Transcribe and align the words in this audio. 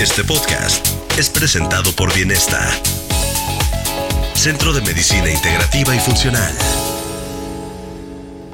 Este 0.00 0.22
podcast 0.22 0.86
es 1.18 1.28
presentado 1.28 1.90
por 1.90 2.14
Bienesta, 2.14 2.60
Centro 4.32 4.72
de 4.72 4.80
Medicina 4.82 5.28
Integrativa 5.28 5.92
y 5.92 5.98
Funcional. 5.98 6.52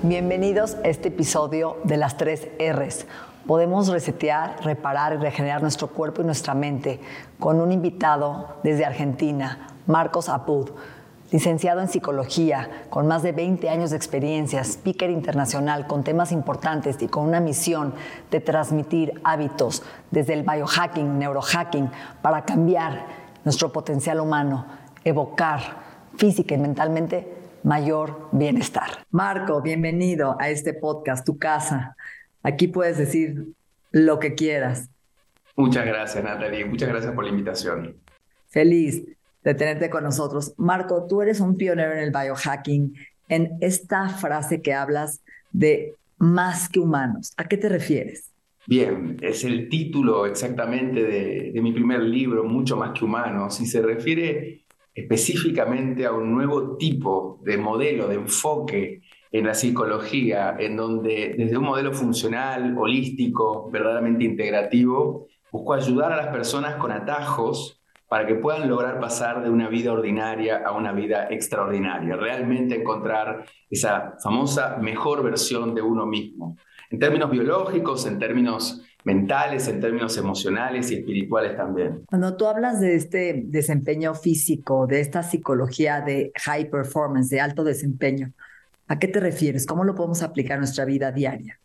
Bienvenidos 0.03 0.77
a 0.77 0.89
este 0.89 1.09
episodio 1.09 1.77
de 1.85 1.99
las 1.99 2.17
tres 2.17 2.49
R's. 2.59 3.05
Podemos 3.47 3.89
resetear, 3.89 4.57
reparar 4.65 5.13
y 5.13 5.17
regenerar 5.19 5.61
nuestro 5.61 5.89
cuerpo 5.89 6.23
y 6.23 6.25
nuestra 6.25 6.55
mente 6.55 6.99
con 7.39 7.61
un 7.61 7.73
invitado 7.73 8.57
desde 8.63 8.87
Argentina, 8.87 9.69
Marcos 9.87 10.31
Apud, 10.31 10.71
licenciado 11.35 11.81
en 11.81 11.89
psicología, 11.89 12.85
con 12.91 13.09
más 13.09 13.25
de 13.25 13.33
20 13.33 13.69
años 13.69 13.91
de 13.91 13.97
experiencia, 13.97 14.63
speaker 14.63 15.11
internacional 15.11 15.89
con 15.89 16.05
temas 16.05 16.31
importantes 16.31 17.03
y 17.03 17.09
con 17.09 17.27
una 17.27 17.41
misión 17.41 17.93
de 18.31 18.39
transmitir 18.39 19.21
hábitos 19.25 19.83
desde 20.13 20.35
el 20.35 20.45
biohacking, 20.45 21.19
neurohacking, 21.19 21.91
para 22.23 22.45
cambiar 22.45 23.07
nuestro 23.43 23.73
potencial 23.73 24.21
humano, 24.21 24.65
evocar 25.03 25.61
física 26.17 26.55
y 26.55 26.59
mentalmente 26.59 27.27
mayor 27.65 28.29
bienestar. 28.31 29.05
Marco, 29.11 29.61
bienvenido 29.61 30.37
a 30.39 30.51
este 30.51 30.73
podcast, 30.73 31.27
tu 31.27 31.37
casa. 31.37 31.97
Aquí 32.45 32.69
puedes 32.69 32.97
decir 32.97 33.49
lo 33.91 34.21
que 34.21 34.37
quieras. 34.37 34.89
Muchas 35.57 35.85
gracias, 35.85 36.23
Natalie. 36.23 36.65
Muchas 36.65 36.89
gracias 36.91 37.13
por 37.13 37.25
la 37.25 37.31
invitación. 37.31 37.97
Feliz 38.51 39.03
de 39.45 39.55
tenerte 39.55 39.91
con 39.91 40.03
nosotros. 40.03 40.55
Marco, 40.57 41.07
tú 41.07 41.23
eres 41.23 41.39
un 41.41 41.57
pionero 41.57 41.93
en 41.93 41.99
el 41.99 42.11
biohacking, 42.11 42.95
en 43.29 43.53
esta 43.61 44.09
frase 44.09 44.63
que 44.63 44.75
hablas 44.75 45.23
de 45.53 45.95
más 46.19 46.69
que 46.69 46.81
humanos. 46.81 47.33
¿A 47.37 47.45
qué 47.45 47.57
te 47.57 47.69
refieres? 47.69 48.31
Bien, 48.67 49.19
es 49.21 49.45
el 49.45 49.69
título 49.69 50.25
exactamente 50.25 51.03
de, 51.53 51.61
mi 51.61 51.73
primer 51.73 52.01
libro, 52.01 52.45
Mucho 52.45 52.77
más 52.77 52.99
que 52.99 53.05
humanos, 53.05 53.61
y 53.61 53.67
se 53.67 53.83
refiere 53.83 54.65
específicamente 54.95 56.07
a 56.07 56.13
un 56.13 56.33
nuevo 56.33 56.77
tipo 56.77 57.41
de 57.45 57.59
modelo, 57.59 58.09
de 58.09 58.15
enfoque 58.15 59.03
en 59.31 59.47
la 59.47 59.55
psicología, 59.55 60.57
en 60.59 60.77
donde 60.77 61.35
desde 61.37 61.59
un 61.59 61.65
modelo 61.65 61.93
funcional, 61.93 62.75
holístico, 62.79 63.69
verdaderamente 63.71 64.25
integrativo, 64.25 65.27
busco 65.53 65.75
ayudar 65.75 66.13
a 66.13 66.17
las 66.17 66.29
personas 66.29 66.77
con 66.77 66.93
atajos 66.93 67.83
para 68.15 68.29
que 68.29 68.37
puedan 68.37 68.69
lograr 68.69 69.01
pasar 69.01 69.43
de 69.43 69.51
una 69.51 69.69
vida 69.69 69.93
ordinaria 69.93 70.63
a 70.65 70.71
una 70.71 70.93
vida 70.93 71.27
extraordinaria, 71.31 72.15
realmente 72.15 72.77
encontrar 72.77 73.45
esa 73.69 74.15
famosa 74.23 74.77
mejor 74.77 75.25
versión 75.25 75.75
de 75.75 75.83
uno 75.83 76.07
mismo, 76.07 76.57
en 76.91 77.01
términos 77.01 77.29
biológicos, 77.29 78.07
en 78.07 78.21
términos 78.21 78.85
mentales, 79.03 79.67
en 79.67 79.81
términos 79.81 80.17
emocionales 80.17 80.93
y 80.93 80.95
espirituales 80.95 81.57
también. 81.57 82.05
Cuando 82.07 82.37
tú 82.37 82.47
hablas 82.47 82.81
de 82.81 82.95
este 82.95 83.43
desempeño 83.47 84.15
físico, 84.15 84.87
de 84.87 85.01
esta 85.01 85.25
psicología 85.25 86.01
de 86.01 86.31
high 86.37 86.71
performance, 86.71 87.31
de 87.31 87.41
alto 87.41 87.65
desempeño, 87.65 88.33
¿A 88.87 88.99
qué 88.99 89.09
te 89.09 89.19
refieres? 89.19 89.67
¿Cómo 89.67 89.85
lo 89.85 89.95
podemos 89.95 90.23
aplicar 90.23 90.57
a 90.57 90.61
nuestra 90.61 90.85
vida 90.85 91.11
diaria? 91.11 91.59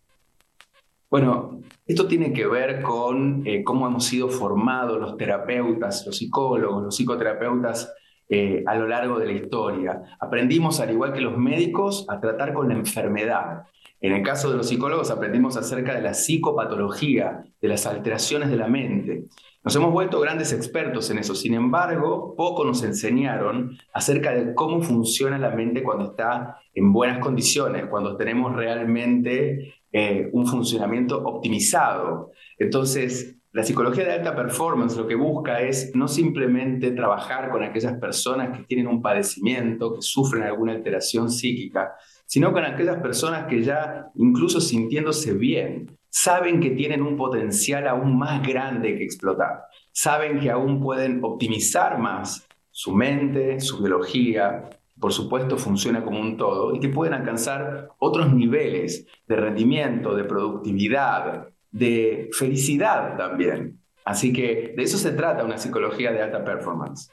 Bueno, 1.09 1.61
esto 1.87 2.07
tiene 2.07 2.31
que 2.33 2.45
ver 2.45 2.83
con 2.83 3.41
eh, 3.47 3.63
cómo 3.63 3.87
hemos 3.87 4.05
sido 4.05 4.29
formados 4.29 4.99
los 4.99 5.17
terapeutas, 5.17 6.05
los 6.05 6.17
psicólogos, 6.17 6.83
los 6.83 6.95
psicoterapeutas 6.95 7.91
eh, 8.29 8.63
a 8.67 8.75
lo 8.75 8.87
largo 8.87 9.17
de 9.17 9.25
la 9.25 9.31
historia. 9.31 10.03
Aprendimos, 10.19 10.79
al 10.79 10.91
igual 10.91 11.11
que 11.11 11.21
los 11.21 11.35
médicos, 11.35 12.05
a 12.09 12.19
tratar 12.19 12.53
con 12.53 12.67
la 12.67 12.75
enfermedad. 12.75 13.63
En 14.01 14.13
el 14.13 14.21
caso 14.21 14.51
de 14.51 14.57
los 14.57 14.69
psicólogos 14.69 15.09
aprendimos 15.09 15.57
acerca 15.57 15.95
de 15.95 16.01
la 16.01 16.13
psicopatología, 16.13 17.43
de 17.59 17.67
las 17.67 17.87
alteraciones 17.87 18.51
de 18.51 18.57
la 18.57 18.67
mente. 18.67 19.25
Nos 19.63 19.75
hemos 19.75 19.91
vuelto 19.91 20.19
grandes 20.19 20.53
expertos 20.53 21.09
en 21.09 21.17
eso, 21.17 21.33
sin 21.33 21.55
embargo, 21.55 22.35
poco 22.37 22.63
nos 22.63 22.83
enseñaron 22.83 23.77
acerca 23.93 24.31
de 24.31 24.53
cómo 24.53 24.81
funciona 24.81 25.39
la 25.39 25.49
mente 25.49 25.81
cuando 25.81 26.11
está 26.11 26.59
en 26.73 26.93
buenas 26.93 27.17
condiciones, 27.17 27.87
cuando 27.87 28.15
tenemos 28.15 28.55
realmente 28.55 29.73
eh, 29.91 30.29
un 30.33 30.45
funcionamiento 30.45 31.17
optimizado. 31.17 32.31
Entonces, 32.57 33.35
la 33.51 33.63
psicología 33.63 34.03
de 34.03 34.11
alta 34.11 34.35
performance 34.35 34.95
lo 34.95 35.07
que 35.07 35.15
busca 35.15 35.61
es 35.61 35.95
no 35.95 36.07
simplemente 36.07 36.91
trabajar 36.91 37.49
con 37.49 37.63
aquellas 37.63 37.93
personas 37.93 38.55
que 38.55 38.63
tienen 38.65 38.85
un 38.85 39.01
padecimiento, 39.01 39.95
que 39.95 40.01
sufren 40.03 40.43
alguna 40.43 40.73
alteración 40.73 41.31
psíquica, 41.31 41.95
sino 42.27 42.53
con 42.53 42.63
aquellas 42.63 42.97
personas 42.97 43.47
que 43.47 43.63
ya, 43.63 44.11
incluso 44.13 44.61
sintiéndose 44.61 45.33
bien, 45.33 45.97
saben 46.09 46.59
que 46.59 46.69
tienen 46.69 47.01
un 47.01 47.17
potencial 47.17 47.87
aún 47.87 48.19
más 48.19 48.45
grande 48.47 48.95
que 48.95 49.03
explotar, 49.03 49.63
saben 49.91 50.39
que 50.39 50.51
aún 50.51 50.79
pueden 50.79 51.19
optimizar 51.23 51.97
más 51.97 52.47
su 52.69 52.93
mente, 52.93 53.59
su 53.59 53.79
biología, 53.79 54.69
por 54.99 55.13
supuesto 55.13 55.57
funciona 55.57 56.03
como 56.03 56.19
un 56.19 56.37
todo, 56.37 56.75
y 56.75 56.79
que 56.79 56.89
pueden 56.89 57.13
alcanzar 57.13 57.89
otros 57.99 58.33
niveles 58.33 59.07
de 59.27 59.35
rendimiento, 59.35 60.15
de 60.15 60.23
productividad, 60.23 61.47
de 61.71 62.29
felicidad 62.33 63.15
también. 63.17 63.79
Así 64.05 64.33
que 64.33 64.73
de 64.75 64.83
eso 64.83 64.97
se 64.97 65.11
trata 65.11 65.43
una 65.43 65.57
psicología 65.57 66.11
de 66.11 66.21
alta 66.21 66.43
performance. 66.43 67.11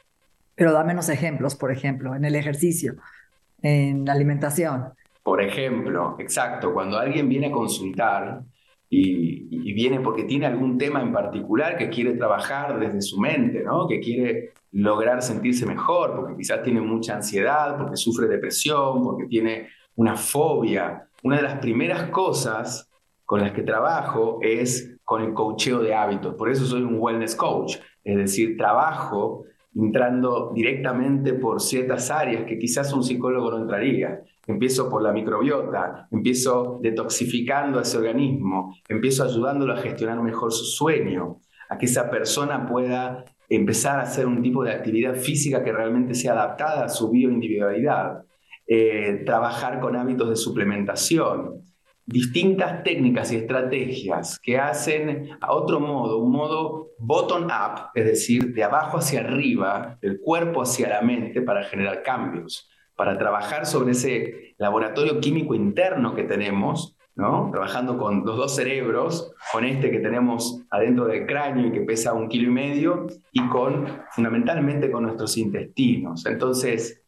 Pero 0.55 0.73
dame 0.73 0.95
unos 0.95 1.09
ejemplos, 1.11 1.55
por 1.55 1.71
ejemplo, 1.71 2.15
en 2.15 2.25
el 2.25 2.35
ejercicio, 2.35 2.97
en 3.63 4.05
la 4.07 4.13
alimentación. 4.13 4.95
Por 5.23 5.43
ejemplo, 5.43 6.17
exacto, 6.19 6.73
cuando 6.73 6.99
alguien 6.99 7.29
viene 7.29 7.49
a 7.49 7.53
consultar, 7.53 8.43
y, 8.89 9.73
viene 9.75 10.01
porque 10.01 10.25
tiene 10.25 10.47
algún 10.47 10.79
tema 10.79 11.03
en 11.03 11.13
particular 11.13 11.77
que 11.77 11.91
quiere 11.91 12.15
trabajar 12.15 12.81
desde 12.81 13.03
su 13.03 13.21
mente, 13.21 13.63
¿no? 13.63 13.87
que 13.87 14.01
quiere 14.01 14.55
lograr 14.73 15.21
sentirse 15.21 15.67
mejor, 15.67 16.17
porque 16.17 16.35
quizás 16.35 16.63
tiene 16.63 16.81
mucha 16.81 17.17
ansiedad, 17.17 17.77
porque 17.77 17.97
sufre 17.97 18.27
depresión, 18.27 19.03
porque 19.03 19.27
tiene 19.27 19.69
una 19.97 20.17
fobia. 20.17 21.09
Una 21.23 21.37
de 21.37 21.43
las 21.43 21.59
primeras 21.59 22.05
cosas 22.05 22.91
con 23.27 23.41
las 23.41 23.53
que 23.53 23.63
trabajo 23.63 24.39
es 24.41 24.97
con 25.05 25.23
el 25.23 25.35
coacheo 25.35 25.81
de 25.81 25.95
hábitos. 25.95 26.35
Por 26.35 26.51
eso 26.51 26.65
soy 26.65 26.83
un 26.83 26.97
wellness 26.99 27.37
coach, 27.37 27.77
es 28.03 28.17
decir, 28.17 28.57
trabajo 28.57 29.45
entrando 29.75 30.53
directamente 30.55 31.35
por 31.35 31.61
ciertas 31.61 32.11
áreas 32.11 32.45
que 32.45 32.59
quizás 32.59 32.93
un 32.93 33.03
psicólogo 33.03 33.51
no 33.51 33.59
entraría. 33.59 34.23
Empiezo 34.47 34.89
por 34.89 35.03
la 35.03 35.13
microbiota, 35.13 36.07
empiezo 36.11 36.79
detoxificando 36.83 37.79
a 37.79 37.83
ese 37.83 37.99
organismo, 37.99 38.75
empiezo 38.89 39.25
ayudándolo 39.25 39.73
a 39.73 39.79
gestionar 39.79 40.23
mejor 40.23 40.53
su 40.53 40.65
sueño, 40.65 41.41
a 41.69 41.79
que 41.79 41.87
esa 41.87 42.11
persona 42.11 42.67
pueda 42.67 43.25
empezar 43.49 43.99
a 43.99 44.03
hacer 44.03 44.27
un 44.27 44.43
tipo 44.43 44.65
de 44.65 44.73
actividad 44.73 45.17
física 45.17 45.63
que 45.63 45.73
realmente 45.73 46.15
sea 46.15 46.33
adaptada 46.33 46.85
a 46.85 46.89
su 46.89 47.11
bioindividualidad, 47.11 48.23
eh, 48.67 49.23
trabajar 49.25 49.81
con 49.81 49.97
hábitos 49.97 50.29
de 50.29 50.37
suplementación, 50.37 51.63
distintas 52.05 52.85
técnicas 52.85 53.33
y 53.33 53.37
estrategias 53.37 54.39
que 54.41 54.59
hacen 54.59 55.31
a 55.41 55.53
otro 55.53 55.81
modo, 55.81 56.19
un 56.19 56.31
modo 56.31 56.91
bottom-up, 56.99 57.91
es 57.95 58.05
decir, 58.05 58.55
de 58.55 58.63
abajo 58.63 58.99
hacia 58.99 59.21
arriba, 59.21 59.99
del 60.01 60.21
cuerpo 60.21 60.63
hacia 60.63 60.89
la 60.89 61.03
mente 61.03 61.43
para 61.43 61.65
generar 61.65 62.03
cambios, 62.03 62.71
para 62.97 63.19
trabajar 63.19 63.67
sobre 63.67 63.93
ese 63.93 64.55
laboratorio 64.59 65.21
químico 65.21 65.55
interno 65.55 66.15
que 66.15 66.25
tenemos, 66.25 66.97
¿no? 67.15 67.51
trabajando 67.51 67.99
con 67.99 68.25
los 68.25 68.37
dos 68.37 68.57
cerebros, 68.57 69.33
con 69.53 69.65
este 69.65 69.91
que 69.91 70.01
tenemos 70.01 70.63
adentro 70.71 71.07
del 71.07 71.27
cráneo 71.27 71.69
y 71.69 71.73
que 71.73 71.81
pesa 71.81 72.13
un 72.13 72.29
kilo 72.29 72.49
y 72.49 72.53
medio, 72.53 73.07
y 73.33 73.47
con, 73.49 73.87
fundamentalmente, 74.11 74.91
con 74.91 75.05
nuestros 75.05 75.37
intestinos. 75.37 76.27
Entonces, 76.27 77.03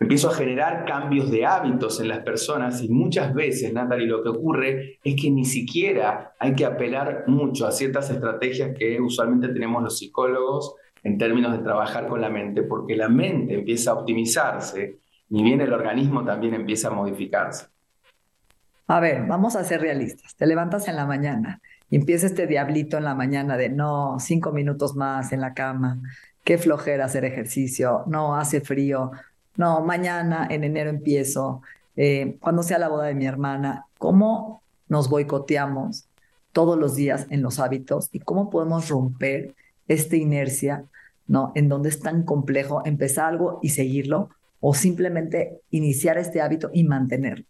empiezo 0.00 0.30
a 0.30 0.34
generar 0.34 0.84
cambios 0.84 1.30
de 1.30 1.44
hábitos 1.44 2.00
en 2.00 2.08
las 2.08 2.20
personas 2.20 2.82
y 2.82 2.88
muchas 2.88 3.34
veces, 3.34 3.72
Natalie, 3.72 4.06
lo 4.06 4.22
que 4.22 4.28
ocurre 4.28 4.98
es 5.02 5.20
que 5.20 5.30
ni 5.30 5.44
siquiera 5.44 6.34
hay 6.38 6.54
que 6.54 6.64
apelar 6.64 7.24
mucho 7.26 7.66
a 7.66 7.72
ciertas 7.72 8.10
estrategias 8.10 8.76
que 8.78 9.00
usualmente 9.00 9.48
tenemos 9.48 9.82
los 9.82 9.98
psicólogos 9.98 10.74
en 11.02 11.18
términos 11.18 11.52
de 11.52 11.58
trabajar 11.58 12.06
con 12.06 12.20
la 12.20 12.28
mente, 12.28 12.62
porque 12.62 12.96
la 12.96 13.08
mente 13.08 13.54
empieza 13.54 13.92
a 13.92 13.94
optimizarse, 13.94 14.98
ni 15.30 15.42
bien 15.42 15.60
el 15.60 15.72
organismo 15.72 16.24
también 16.24 16.54
empieza 16.54 16.88
a 16.88 16.92
modificarse. 16.92 17.66
A 18.86 19.00
ver, 19.00 19.26
vamos 19.26 19.54
a 19.54 19.64
ser 19.64 19.82
realistas. 19.82 20.34
Te 20.34 20.46
levantas 20.46 20.88
en 20.88 20.96
la 20.96 21.04
mañana 21.04 21.60
y 21.90 21.96
empieza 21.96 22.26
este 22.26 22.46
diablito 22.46 22.96
en 22.96 23.04
la 23.04 23.14
mañana 23.14 23.56
de 23.56 23.68
no, 23.68 24.16
cinco 24.18 24.52
minutos 24.52 24.96
más 24.96 25.32
en 25.32 25.40
la 25.40 25.54
cama, 25.54 26.00
qué 26.44 26.56
flojera 26.58 27.04
hacer 27.04 27.24
ejercicio, 27.24 28.04
no, 28.06 28.36
hace 28.36 28.60
frío, 28.60 29.12
no, 29.56 29.82
mañana 29.82 30.46
en 30.50 30.64
enero 30.64 30.90
empiezo, 30.90 31.62
eh, 31.96 32.36
cuando 32.40 32.62
sea 32.62 32.78
la 32.78 32.88
boda 32.88 33.06
de 33.06 33.14
mi 33.14 33.26
hermana, 33.26 33.86
¿cómo 33.98 34.62
nos 34.88 35.10
boicoteamos 35.10 36.08
todos 36.52 36.78
los 36.78 36.94
días 36.94 37.26
en 37.30 37.42
los 37.42 37.58
hábitos 37.58 38.08
y 38.12 38.20
cómo 38.20 38.50
podemos 38.50 38.88
romper 38.88 39.54
esta 39.86 40.16
inercia, 40.16 40.84
¿no? 41.26 41.52
En 41.54 41.68
donde 41.68 41.88
es 41.88 42.00
tan 42.00 42.22
complejo 42.22 42.82
empezar 42.84 43.26
algo 43.26 43.58
y 43.62 43.70
seguirlo 43.70 44.30
o 44.60 44.74
simplemente 44.74 45.60
iniciar 45.70 46.18
este 46.18 46.40
hábito 46.40 46.70
y 46.72 46.84
mantenerlo. 46.84 47.44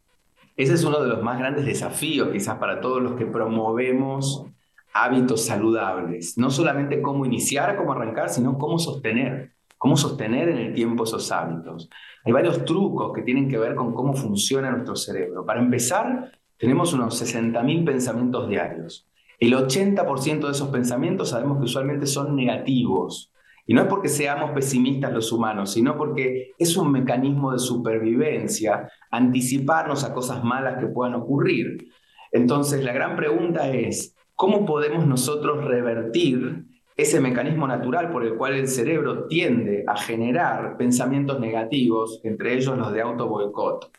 Ese 0.57 0.75
es 0.75 0.85
uno 0.85 1.01
de 1.01 1.09
los 1.09 1.23
más 1.23 1.39
grandes 1.39 1.67
desafíos 1.67 2.31
quizás 2.33 2.59
para 2.59 2.81
todos 2.81 3.01
los 3.01 3.13
que 3.13 3.27
promovemos 3.27 4.45
hábitos 4.93 5.45
saludables. 5.45 6.37
No 6.37 6.51
solamente 6.51 7.01
cómo 7.01 7.25
iniciar, 7.25 7.77
cómo 7.77 7.93
arrancar, 7.93 8.29
sino 8.31 8.59
cómo 8.59 8.79
sostener. 8.79 9.53
Cómo 9.77 9.97
sostener 9.97 10.49
en 10.49 10.59
el 10.59 10.75
tiempo 10.75 11.05
esos 11.05 11.31
hábitos. 11.31 11.89
Hay 12.25 12.33
varios 12.33 12.65
trucos 12.65 13.13
que 13.15 13.23
tienen 13.23 13.49
que 13.49 13.59
ver 13.59 13.77
con 13.77 13.95
cómo 13.95 14.15
funciona 14.15 14.73
nuestro 14.73 14.97
cerebro. 14.97 15.47
Para 15.47 15.61
empezar, 15.61 16.33
tenemos 16.57 16.93
unos 16.93 17.23
60.000 17.23 17.85
pensamientos 17.85 18.49
diarios. 18.49 19.07
El 19.39 19.55
80% 19.55 20.47
de 20.47 20.51
esos 20.51 20.69
pensamientos 20.71 21.29
sabemos 21.31 21.59
que 21.59 21.65
usualmente 21.67 22.07
son 22.07 22.35
negativos. 22.35 23.33
Y 23.69 23.75
no 23.75 23.83
es 23.83 23.87
porque 23.87 24.09
seamos 24.09 24.51
pesimistas 24.51 25.13
los 25.13 25.31
humanos, 25.31 25.73
sino 25.73 25.97
porque 25.97 26.55
es 26.59 26.77
un 26.77 26.91
mecanismo 26.91 27.53
de 27.53 27.61
supervivencia 27.61 28.91
anticiparnos 29.13 30.03
a 30.03 30.13
cosas 30.13 30.43
malas 30.43 30.79
que 30.81 30.89
puedan 30.89 31.15
ocurrir. 31.15 31.87
Entonces, 32.33 32.83
la 32.83 32.93
gran 32.93 33.15
pregunta 33.15 33.71
es, 33.71 34.17
¿cómo 34.35 34.67
podemos 34.67 35.07
nosotros 35.07 35.65
revertir 35.65 36.65
ese 36.97 37.21
mecanismo 37.21 37.69
natural 37.69 38.11
por 38.11 38.25
el 38.25 38.35
cual 38.35 38.55
el 38.55 38.67
cerebro 38.67 39.29
tiende 39.29 39.85
a 39.87 39.97
generar 39.97 40.77
pensamientos 40.77 41.39
negativos, 41.39 42.21
entre 42.25 42.55
ellos 42.55 42.77
los 42.77 42.93
de 42.93 43.03
auto 43.03 43.29
boicot? 43.29 43.93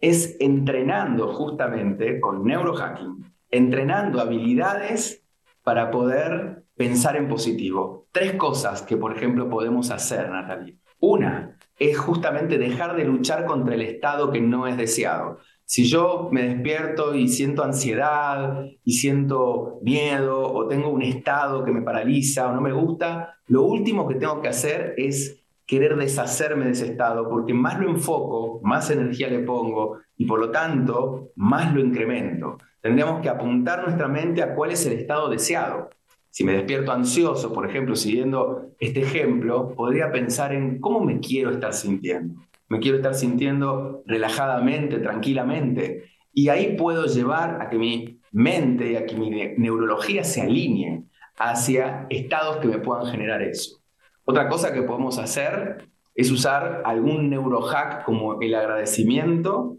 es 0.00 0.36
entrenando 0.40 1.28
justamente 1.34 2.20
con 2.20 2.44
neurohacking, 2.44 3.32
entrenando 3.50 4.20
habilidades 4.20 5.22
para 5.62 5.90
poder 5.90 6.64
pensar 6.80 7.14
en 7.16 7.28
positivo. 7.28 8.06
Tres 8.10 8.36
cosas 8.36 8.80
que, 8.80 8.96
por 8.96 9.14
ejemplo, 9.14 9.50
podemos 9.50 9.90
hacer, 9.90 10.30
Natalie. 10.30 10.78
Una 10.98 11.58
es 11.78 11.98
justamente 11.98 12.56
dejar 12.56 12.96
de 12.96 13.04
luchar 13.04 13.44
contra 13.44 13.74
el 13.74 13.82
estado 13.82 14.32
que 14.32 14.40
no 14.40 14.66
es 14.66 14.78
deseado. 14.78 15.40
Si 15.66 15.84
yo 15.84 16.30
me 16.32 16.42
despierto 16.42 17.14
y 17.14 17.28
siento 17.28 17.62
ansiedad 17.64 18.64
y 18.82 18.92
siento 18.94 19.78
miedo 19.82 20.50
o 20.50 20.68
tengo 20.68 20.88
un 20.88 21.02
estado 21.02 21.66
que 21.66 21.70
me 21.70 21.82
paraliza 21.82 22.48
o 22.48 22.54
no 22.54 22.62
me 22.62 22.72
gusta, 22.72 23.34
lo 23.48 23.64
último 23.64 24.08
que 24.08 24.14
tengo 24.14 24.40
que 24.40 24.48
hacer 24.48 24.94
es 24.96 25.38
querer 25.66 25.98
deshacerme 25.98 26.64
de 26.64 26.70
ese 26.70 26.86
estado, 26.86 27.28
porque 27.28 27.52
más 27.52 27.78
lo 27.78 27.90
enfoco, 27.90 28.58
más 28.62 28.90
energía 28.90 29.28
le 29.28 29.40
pongo 29.40 29.98
y 30.16 30.24
por 30.24 30.40
lo 30.40 30.50
tanto 30.50 31.32
más 31.34 31.74
lo 31.74 31.80
incremento. 31.82 32.56
Tendríamos 32.80 33.20
que 33.20 33.28
apuntar 33.28 33.82
nuestra 33.82 34.08
mente 34.08 34.42
a 34.42 34.54
cuál 34.54 34.70
es 34.70 34.86
el 34.86 34.94
estado 34.94 35.28
deseado. 35.28 35.90
Si 36.30 36.44
me 36.44 36.52
despierto 36.52 36.92
ansioso, 36.92 37.52
por 37.52 37.68
ejemplo, 37.68 37.96
siguiendo 37.96 38.70
este 38.78 39.02
ejemplo, 39.02 39.74
podría 39.74 40.12
pensar 40.12 40.52
en 40.52 40.80
cómo 40.80 41.00
me 41.00 41.20
quiero 41.20 41.50
estar 41.50 41.72
sintiendo. 41.72 42.40
Me 42.68 42.78
quiero 42.78 42.98
estar 42.98 43.14
sintiendo 43.14 44.02
relajadamente, 44.06 44.98
tranquilamente. 44.98 46.04
Y 46.32 46.48
ahí 46.48 46.76
puedo 46.76 47.06
llevar 47.06 47.60
a 47.60 47.68
que 47.68 47.78
mi 47.78 48.20
mente 48.30 48.92
y 48.92 48.96
a 48.96 49.06
que 49.06 49.16
mi 49.16 49.30
neurología 49.30 50.22
se 50.22 50.42
alinee 50.42 51.02
hacia 51.36 52.06
estados 52.10 52.58
que 52.58 52.68
me 52.68 52.78
puedan 52.78 53.06
generar 53.06 53.42
eso. 53.42 53.80
Otra 54.24 54.48
cosa 54.48 54.72
que 54.72 54.82
podemos 54.82 55.18
hacer 55.18 55.88
es 56.14 56.30
usar 56.30 56.82
algún 56.84 57.30
neurohack 57.30 58.04
como 58.04 58.40
el 58.40 58.54
agradecimiento, 58.54 59.78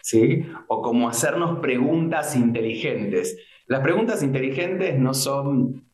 ¿sí? 0.00 0.46
O 0.66 0.82
como 0.82 1.08
hacernos 1.08 1.60
preguntas 1.60 2.34
inteligentes. 2.34 3.38
Las 3.66 3.80
preguntas 3.80 4.22
inteligentes 4.22 4.98
no 4.98 5.14
son, 5.14 5.84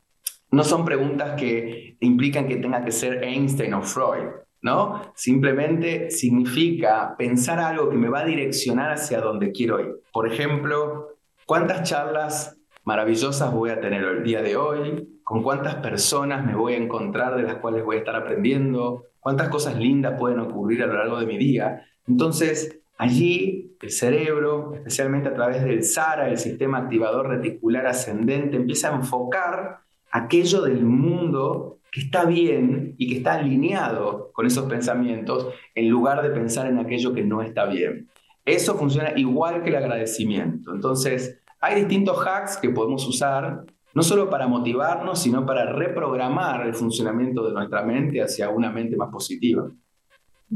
no 0.50 0.65
son 0.65 0.85
preguntas 0.85 1.33
que 1.39 1.97
implican 2.00 2.49
que 2.49 2.56
tenga 2.56 2.85
que 2.85 2.93
ser 2.93 3.23
Einstein 3.23 3.75
o 3.75 3.83
Freud, 3.83 4.29
¿no? 4.62 5.12
Simplemente 5.15 6.11
significa 6.11 7.15
pensar 7.17 7.59
algo 7.59 7.91
que 7.91 7.97
me 7.97 8.09
va 8.09 8.21
a 8.21 8.25
direccionar 8.25 8.93
hacia 8.93 9.21
donde 9.21 9.53
quiero 9.53 9.81
ir. 9.81 9.95
Por 10.12 10.31
ejemplo, 10.31 11.17
¿cuántas 11.47 11.89
charlas 11.89 12.56
maravillosas 12.85 13.53
voy 13.53 13.71
a 13.71 13.81
tener 13.81 14.03
el 14.03 14.23
día 14.23 14.43
de 14.43 14.56
hoy? 14.56 15.19
con 15.29 15.43
cuántas 15.43 15.75
personas 15.75 16.43
me 16.47 16.55
voy 16.55 16.73
a 16.73 16.79
encontrar 16.79 17.37
de 17.37 17.43
las 17.43 17.56
cuales 17.56 17.85
voy 17.85 17.97
a 17.97 17.99
estar 17.99 18.17
aprendiendo, 18.17 19.05
cuántas 19.21 19.50
cosas 19.50 19.77
lindas 19.77 20.19
pueden 20.19 20.41
ocurrir 20.41 20.83
a 20.83 20.87
lo 20.87 20.95
largo 20.95 21.21
de 21.21 21.27
mi 21.27 21.37
día. 21.37 21.85
Entonces, 22.06 22.81
allí 22.97 23.77
el 23.83 23.91
cerebro, 23.91 24.73
especialmente 24.75 25.29
a 25.29 25.35
través 25.35 25.62
del 25.62 25.85
SARA, 25.85 26.31
el 26.31 26.39
sistema 26.39 26.79
activador 26.79 27.29
reticular 27.29 27.87
ascendente, 27.87 28.56
empieza 28.56 28.89
a 28.89 28.97
enfocar 28.97 29.81
aquello 30.10 30.62
del 30.62 30.84
mundo 30.84 31.81
que 31.90 32.02
está 32.02 32.25
bien 32.25 32.94
y 32.99 33.08
que 33.08 33.19
está 33.19 33.34
alineado 33.34 34.31
con 34.32 34.46
esos 34.46 34.69
pensamientos 34.69 35.55
en 35.75 35.88
lugar 35.88 36.22
de 36.22 36.31
pensar 36.31 36.66
en 36.66 36.78
aquello 36.78 37.12
que 37.12 37.25
no 37.25 37.43
está 37.43 37.66
bien. 37.66 38.08
Eso 38.44 38.76
funciona 38.76 39.12
igual 39.16 39.62
que 39.62 39.70
el 39.70 39.76
agradecimiento. 39.76 40.75
Entonces, 40.75 41.38
hay 41.60 41.76
distintos 41.76 42.19
hacks 42.26 42.56
que 42.56 42.70
podemos 42.70 43.06
usar 43.06 43.64
no 43.94 44.02
solo 44.02 44.31
para 44.31 44.46
motivarnos, 44.46 45.20
sino 45.20 45.44
para 45.44 45.72
reprogramar 45.72 46.66
el 46.66 46.75
funcionamiento 46.75 47.46
de 47.46 47.52
nuestra 47.52 47.82
mente 47.82 48.22
hacia 48.22 48.49
una 48.49 48.70
mente 48.70 48.96
más 48.96 49.11
positiva. 49.11 49.70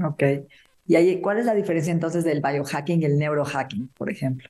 Ok. 0.05 0.23
¿Y 0.87 0.95
ahí, 0.95 1.21
cuál 1.21 1.39
es 1.39 1.47
la 1.47 1.55
diferencia 1.55 1.93
entonces 1.93 2.25
del 2.25 2.41
biohacking 2.41 3.03
y 3.03 3.05
el 3.05 3.19
neurohacking, 3.19 3.89
por 3.97 4.11
ejemplo? 4.11 4.49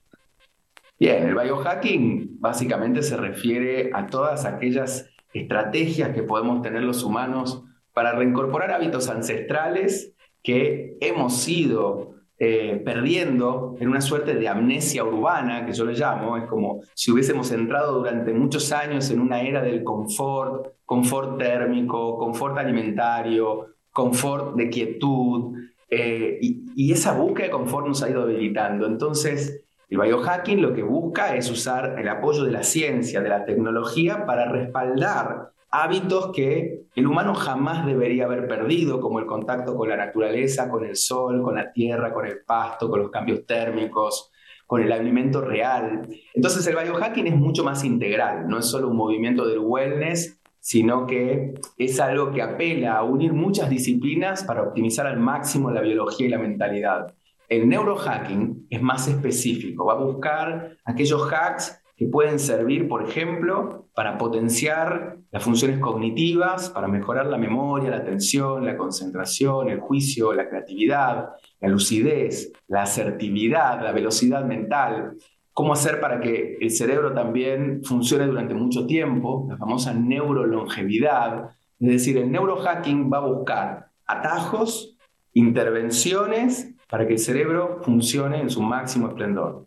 Bien, 1.02 1.26
el 1.26 1.34
biohacking 1.34 2.36
básicamente 2.38 3.02
se 3.02 3.16
refiere 3.16 3.90
a 3.92 4.06
todas 4.06 4.44
aquellas 4.44 5.10
estrategias 5.34 6.10
que 6.10 6.22
podemos 6.22 6.62
tener 6.62 6.84
los 6.84 7.02
humanos 7.02 7.64
para 7.92 8.12
reincorporar 8.12 8.70
hábitos 8.70 9.08
ancestrales 9.08 10.14
que 10.44 10.96
hemos 11.00 11.48
ido 11.48 12.14
eh, 12.38 12.80
perdiendo 12.84 13.74
en 13.80 13.88
una 13.88 14.00
suerte 14.00 14.36
de 14.36 14.46
amnesia 14.46 15.02
urbana, 15.02 15.66
que 15.66 15.72
yo 15.72 15.84
le 15.86 15.94
llamo, 15.94 16.36
es 16.36 16.44
como 16.44 16.82
si 16.94 17.10
hubiésemos 17.10 17.50
entrado 17.50 17.98
durante 17.98 18.32
muchos 18.32 18.70
años 18.70 19.10
en 19.10 19.18
una 19.18 19.42
era 19.42 19.60
del 19.60 19.82
confort, 19.82 20.68
confort 20.84 21.36
térmico, 21.36 22.16
confort 22.16 22.56
alimentario, 22.58 23.74
confort 23.90 24.54
de 24.54 24.70
quietud, 24.70 25.56
eh, 25.90 26.38
y, 26.40 26.62
y 26.76 26.92
esa 26.92 27.12
búsqueda 27.12 27.46
de 27.46 27.52
confort 27.52 27.88
nos 27.88 28.04
ha 28.04 28.08
ido 28.08 28.24
debilitando. 28.24 28.86
Entonces, 28.86 29.64
el 29.92 30.00
biohacking 30.00 30.62
lo 30.62 30.72
que 30.72 30.82
busca 30.82 31.36
es 31.36 31.50
usar 31.50 31.98
el 31.98 32.08
apoyo 32.08 32.44
de 32.44 32.50
la 32.50 32.62
ciencia, 32.62 33.20
de 33.20 33.28
la 33.28 33.44
tecnología, 33.44 34.24
para 34.24 34.50
respaldar 34.50 35.50
hábitos 35.70 36.32
que 36.32 36.84
el 36.94 37.06
humano 37.06 37.34
jamás 37.34 37.84
debería 37.84 38.24
haber 38.24 38.48
perdido, 38.48 39.02
como 39.02 39.18
el 39.18 39.26
contacto 39.26 39.76
con 39.76 39.90
la 39.90 39.98
naturaleza, 39.98 40.70
con 40.70 40.86
el 40.86 40.96
sol, 40.96 41.42
con 41.42 41.56
la 41.56 41.70
tierra, 41.72 42.14
con 42.14 42.26
el 42.26 42.38
pasto, 42.38 42.88
con 42.88 43.00
los 43.00 43.10
cambios 43.10 43.44
térmicos, 43.44 44.30
con 44.66 44.80
el 44.80 44.90
alimento 44.92 45.42
real. 45.42 46.08
Entonces 46.32 46.66
el 46.66 46.74
biohacking 46.74 47.26
es 47.26 47.36
mucho 47.36 47.62
más 47.62 47.84
integral, 47.84 48.48
no 48.48 48.60
es 48.60 48.64
solo 48.64 48.88
un 48.88 48.96
movimiento 48.96 49.46
del 49.46 49.58
wellness, 49.58 50.40
sino 50.58 51.06
que 51.06 51.52
es 51.76 52.00
algo 52.00 52.30
que 52.30 52.40
apela 52.40 52.94
a 52.94 53.02
unir 53.02 53.34
muchas 53.34 53.68
disciplinas 53.68 54.42
para 54.44 54.62
optimizar 54.62 55.06
al 55.06 55.20
máximo 55.20 55.70
la 55.70 55.82
biología 55.82 56.28
y 56.28 56.30
la 56.30 56.38
mentalidad. 56.38 57.12
El 57.52 57.68
neurohacking 57.68 58.68
es 58.70 58.80
más 58.80 59.08
específico, 59.08 59.84
va 59.84 59.92
a 59.92 59.96
buscar 59.96 60.78
aquellos 60.86 61.30
hacks 61.30 61.82
que 61.94 62.06
pueden 62.06 62.38
servir, 62.38 62.88
por 62.88 63.06
ejemplo, 63.06 63.88
para 63.94 64.16
potenciar 64.16 65.18
las 65.30 65.42
funciones 65.42 65.78
cognitivas, 65.78 66.70
para 66.70 66.88
mejorar 66.88 67.26
la 67.26 67.36
memoria, 67.36 67.90
la 67.90 67.98
atención, 67.98 68.64
la 68.64 68.78
concentración, 68.78 69.68
el 69.68 69.80
juicio, 69.80 70.32
la 70.32 70.48
creatividad, 70.48 71.28
la 71.60 71.68
lucidez, 71.68 72.50
la 72.68 72.84
asertividad, 72.84 73.82
la 73.82 73.92
velocidad 73.92 74.46
mental. 74.46 75.18
Cómo 75.52 75.74
hacer 75.74 76.00
para 76.00 76.20
que 76.20 76.56
el 76.58 76.70
cerebro 76.70 77.12
también 77.12 77.84
funcione 77.84 78.26
durante 78.28 78.54
mucho 78.54 78.86
tiempo, 78.86 79.46
la 79.50 79.58
famosa 79.58 79.92
neurolongevidad. 79.92 81.50
Es 81.78 81.88
decir, 81.88 82.16
el 82.16 82.32
neurohacking 82.32 83.12
va 83.12 83.18
a 83.18 83.26
buscar 83.26 83.88
atajos, 84.06 84.96
intervenciones 85.34 86.71
para 86.92 87.06
que 87.06 87.14
el 87.14 87.18
cerebro 87.18 87.80
funcione 87.82 88.38
en 88.38 88.50
su 88.50 88.60
máximo 88.60 89.08
esplendor. 89.08 89.64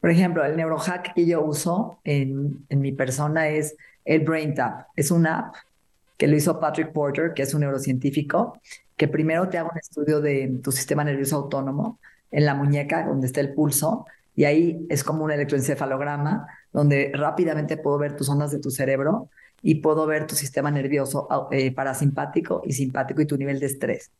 Por 0.00 0.10
ejemplo, 0.10 0.44
el 0.44 0.56
neurohack 0.56 1.12
que 1.12 1.26
yo 1.26 1.44
uso 1.44 1.98
en, 2.04 2.64
mi 2.70 2.92
persona 2.92 3.48
es 3.48 3.74
el 4.04 4.20
Brain 4.20 4.54
Tap. 4.54 4.86
Es 4.94 5.10
una 5.10 5.38
app 5.40 5.56
que 6.16 6.28
lo 6.28 6.36
hizo 6.36 6.60
Patrick 6.60 6.92
Porter, 6.92 7.34
que 7.34 7.42
es 7.42 7.52
un 7.52 7.62
neurocientífico, 7.62 8.60
que 8.96 9.08
primero 9.08 9.48
te 9.48 9.58
haga 9.58 9.70
un 9.72 9.78
estudio 9.78 10.20
de 10.20 10.60
tu 10.62 10.70
sistema 10.70 11.02
nervioso 11.02 11.34
autónomo 11.34 11.98
en 12.30 12.46
la 12.46 12.54
muñeca 12.54 13.08
donde 13.08 13.26
está 13.26 13.40
el 13.40 13.54
pulso 13.54 14.06
y 14.36 14.44
ahí 14.44 14.86
es 14.88 15.02
como 15.02 15.24
un 15.24 15.32
electroencefalograma 15.32 16.46
donde 16.72 17.10
rápidamente 17.12 17.76
puedo 17.76 17.98
ver 17.98 18.14
tus 18.14 18.28
ondas 18.28 18.52
de 18.52 18.60
tu 18.60 18.70
cerebro 18.70 19.30
y 19.62 19.80
puedo 19.80 20.06
ver 20.06 20.28
tu 20.28 20.36
sistema 20.36 20.70
nervioso 20.70 21.26
eh, 21.50 21.72
parasimpático 21.72 22.62
y 22.64 22.72
simpático 22.72 23.20
y 23.20 23.26
tu 23.26 23.36
nivel 23.36 23.58
de 23.58 23.66
estrés. 23.66 24.12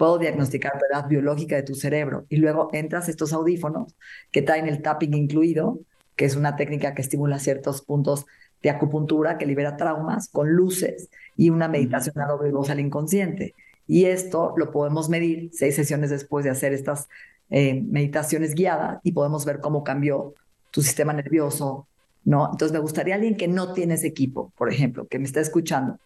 Puedo 0.00 0.16
diagnosticar 0.16 0.72
la 0.80 0.98
edad 0.98 1.08
biológica 1.10 1.56
de 1.56 1.62
tu 1.62 1.74
cerebro 1.74 2.24
y 2.30 2.36
luego 2.36 2.70
entras 2.72 3.10
estos 3.10 3.34
audífonos 3.34 3.94
que 4.32 4.40
traen 4.40 4.66
el 4.66 4.80
tapping 4.80 5.12
incluido, 5.12 5.80
que 6.16 6.24
es 6.24 6.36
una 6.36 6.56
técnica 6.56 6.94
que 6.94 7.02
estimula 7.02 7.38
ciertos 7.38 7.82
puntos 7.82 8.24
de 8.62 8.70
acupuntura 8.70 9.36
que 9.36 9.44
libera 9.44 9.76
traumas 9.76 10.30
con 10.30 10.52
luces 10.52 11.10
y 11.36 11.50
una 11.50 11.68
meditación 11.68 12.18
a 12.18 12.26
doble 12.26 12.50
voz 12.50 12.70
al 12.70 12.80
inconsciente. 12.80 13.54
Y 13.86 14.06
esto 14.06 14.54
lo 14.56 14.70
podemos 14.70 15.10
medir 15.10 15.50
seis 15.52 15.74
sesiones 15.74 16.08
después 16.08 16.46
de 16.46 16.50
hacer 16.50 16.72
estas 16.72 17.06
eh, 17.50 17.82
meditaciones 17.82 18.54
guiadas 18.54 19.00
y 19.04 19.12
podemos 19.12 19.44
ver 19.44 19.60
cómo 19.60 19.84
cambió 19.84 20.32
tu 20.70 20.80
sistema 20.80 21.12
nervioso, 21.12 21.86
¿no? 22.24 22.48
Entonces 22.50 22.72
me 22.72 22.78
gustaría 22.78 23.16
alguien 23.16 23.36
que 23.36 23.48
no 23.48 23.74
tiene 23.74 23.92
ese 23.92 24.06
equipo, 24.06 24.50
por 24.56 24.72
ejemplo, 24.72 25.06
que 25.08 25.18
me 25.18 25.26
está 25.26 25.42
escuchando. 25.42 25.98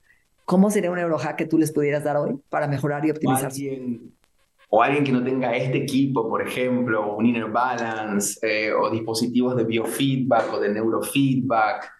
¿Cómo 0.45 0.71
sería 0.71 0.91
un 0.91 0.97
neurohack 0.97 1.37
que 1.37 1.47
tú 1.47 1.59
les 1.59 1.73
pudieras 1.73 2.05
dar 2.05 2.17
hoy 2.17 2.39
para 2.51 2.69
mejorar 2.69 3.05
y 3.07 3.11
optimizar? 3.11 3.51
O 4.69 4.83
alguien, 4.83 5.05
que 5.05 5.13
no 5.13 5.23
tenga 5.23 5.57
este 5.57 5.79
equipo, 5.79 6.29
por 6.29 6.43
ejemplo, 6.43 7.15
un 7.17 7.27
inner 7.27 7.51
balance, 7.51 8.39
eh, 8.43 8.73
o 8.73 8.91
dispositivos 8.91 9.57
de 9.57 9.65
biofeedback 9.65 10.53
o 10.53 10.61
de 10.61 10.71
neurofeedback, 10.71 11.91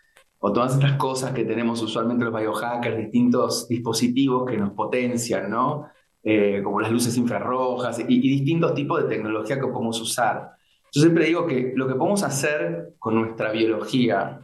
o 0.41 0.53
todas 0.53 0.75
estas 0.75 0.93
cosas 0.95 1.33
que 1.33 1.45
tenemos 1.45 1.81
usualmente 1.81 2.25
los 2.25 2.35
biohackers, 2.35 2.99
distintos 2.99 3.69
dispositivos 3.69 4.45
que 4.51 4.59
nos 4.59 4.73
potencian, 4.73 5.49
¿no? 5.49 5.87
Eh, 6.23 6.63
como 6.65 6.81
las 6.81 6.91
luces 6.91 7.17
infrarrojas 7.17 7.99
y, 8.01 8.05
distintos 8.05 8.75
tipos 8.75 9.03
de 9.03 9.09
tecnología 9.09 9.61
que 9.61 9.67
podemos 9.67 10.01
usar. 10.01 10.53
Yo 10.91 11.03
siempre 11.03 11.27
digo 11.27 11.47
que 11.47 11.73
lo 11.77 11.87
que 11.87 11.95
podemos 11.95 12.23
hacer 12.23 12.95
con 12.99 13.15
nuestra 13.15 13.53
biología, 13.53 14.41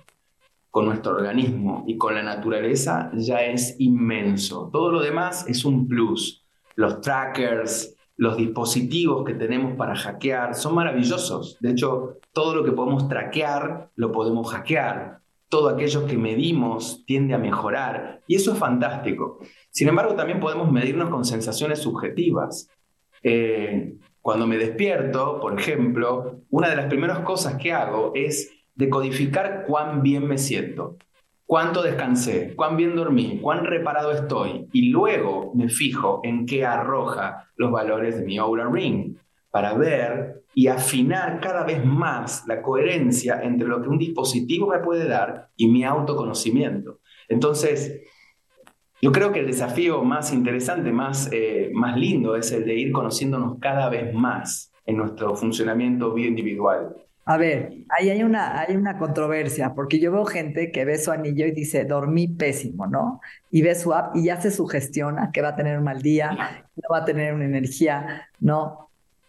con 0.71 0.87
nuestro 0.87 1.13
organismo 1.13 1.85
y 1.87 1.97
con 1.97 2.15
la 2.15 2.23
naturaleza 2.23 3.11
ya 3.15 3.43
es 3.43 3.77
inmenso. 3.79 4.71
Todo 4.73 4.93
lo 4.93 5.03
demás 5.03 5.45
es 5.49 5.65
un 5.65 5.89
plus. 5.89 6.45
Los 6.77 7.01
trackers, 7.01 7.97
los 8.17 8.37
dispositivos 8.37 9.25
que 9.25 9.35
tenemos 9.35 9.77
para 9.77 9.97
hackear 9.97 10.55
son 10.55 10.75
maravillosos. 10.75 11.59
De 11.61 11.71
hecho, 11.71 12.19
todo 12.33 12.55
lo 12.55 12.65
que 12.65 12.73
podemos 12.73 13.09
traquear 13.09 13.91
lo 13.97 14.13
podemos 14.13 14.51
hackear 14.53 15.21
todo 15.51 15.69
aquello 15.69 16.07
que 16.07 16.17
medimos 16.17 17.05
tiende 17.05 17.35
a 17.35 17.39
mejorar 17.39 18.23
y 18.27 18.37
eso 18.37 18.53
es 18.53 18.59
fantástico. 18.59 19.41
Sin 19.71 19.89
embargo, 19.89 20.15
también 20.15 20.39
podemos 20.39 20.71
medirnos 20.71 21.11
con 21.11 21.25
sensaciones 21.25 21.81
subjetivas. 21.81 22.71
Eh, 23.23 23.97
cuando 24.23 24.47
me 24.47 24.57
despierto, 24.57 25.41
por 25.41 25.59
ejemplo, 25.59 26.43
una 26.51 26.69
de 26.69 26.77
las 26.77 26.87
primeras 26.87 27.21
cosas 27.21 27.57
que 27.57 27.73
hago 27.73 28.13
es 28.15 28.53
decodificar 28.81 29.65
cuán 29.67 30.03
bien 30.03 30.27
me 30.27 30.39
siento, 30.39 30.97
cuánto 31.45 31.83
descansé, 31.83 32.55
cuán 32.57 32.77
bien 32.79 32.97
dormí, 32.97 33.39
cuán 33.43 33.67
reparado 33.67 34.11
estoy 34.11 34.67
y 34.73 34.89
luego 34.89 35.53
me 35.55 35.69
fijo 35.69 36.21
en 36.25 36.47
qué 36.47 36.65
arroja 36.65 37.47
los 37.57 37.71
valores 37.71 38.17
de 38.17 38.25
mi 38.25 38.39
Aura 38.39 38.69
Ring 38.69 39.17
para 39.51 39.75
ver 39.75 40.45
y 40.55 40.69
afinar 40.69 41.41
cada 41.41 41.65
vez 41.65 41.85
más 41.85 42.45
la 42.47 42.63
coherencia 42.63 43.43
entre 43.43 43.69
lo 43.69 43.83
que 43.83 43.89
un 43.89 43.99
dispositivo 43.99 44.69
me 44.69 44.79
puede 44.79 45.07
dar 45.07 45.51
y 45.57 45.69
mi 45.69 45.85
autoconocimiento. 45.85 47.01
Entonces, 47.29 48.01
yo 49.03 49.13
creo 49.13 49.31
que 49.31 49.41
el 49.41 49.47
desafío 49.47 50.03
más 50.03 50.33
interesante, 50.33 50.91
más, 50.91 51.31
eh, 51.33 51.71
más 51.75 51.99
lindo, 51.99 52.35
es 52.35 52.51
el 52.53 52.65
de 52.65 52.75
ir 52.77 52.93
conociéndonos 52.93 53.59
cada 53.61 53.91
vez 53.91 54.15
más 54.15 54.73
en 54.87 54.97
nuestro 54.97 55.35
funcionamiento 55.37 56.15
bioindividual. 56.15 56.97
A 57.31 57.37
ver, 57.37 57.85
ahí 57.97 58.11
hay 58.11 58.25
una, 58.25 58.61
hay 58.61 58.75
una 58.75 58.99
controversia, 58.99 59.73
porque 59.77 60.01
yo 60.01 60.11
veo 60.11 60.25
gente 60.25 60.73
que 60.73 60.85
ve 60.85 60.99
su 60.99 61.13
anillo 61.13 61.47
y 61.47 61.53
dice, 61.53 61.85
dormí 61.85 62.27
pésimo, 62.27 62.89
¿no? 62.89 63.21
Y 63.53 63.63
ve 63.63 63.77
su 63.77 63.95
app 63.95 64.17
y 64.17 64.25
ya 64.25 64.41
se 64.41 64.51
sugestiona 64.51 65.31
que 65.33 65.41
va 65.41 65.51
a 65.51 65.55
tener 65.55 65.79
un 65.79 65.85
mal 65.85 66.03
día, 66.03 66.33
no 66.75 66.89
va 66.91 66.99
a 66.99 67.05
tener 67.05 67.33
una 67.33 67.45
energía, 67.45 68.29
¿no? 68.41 68.89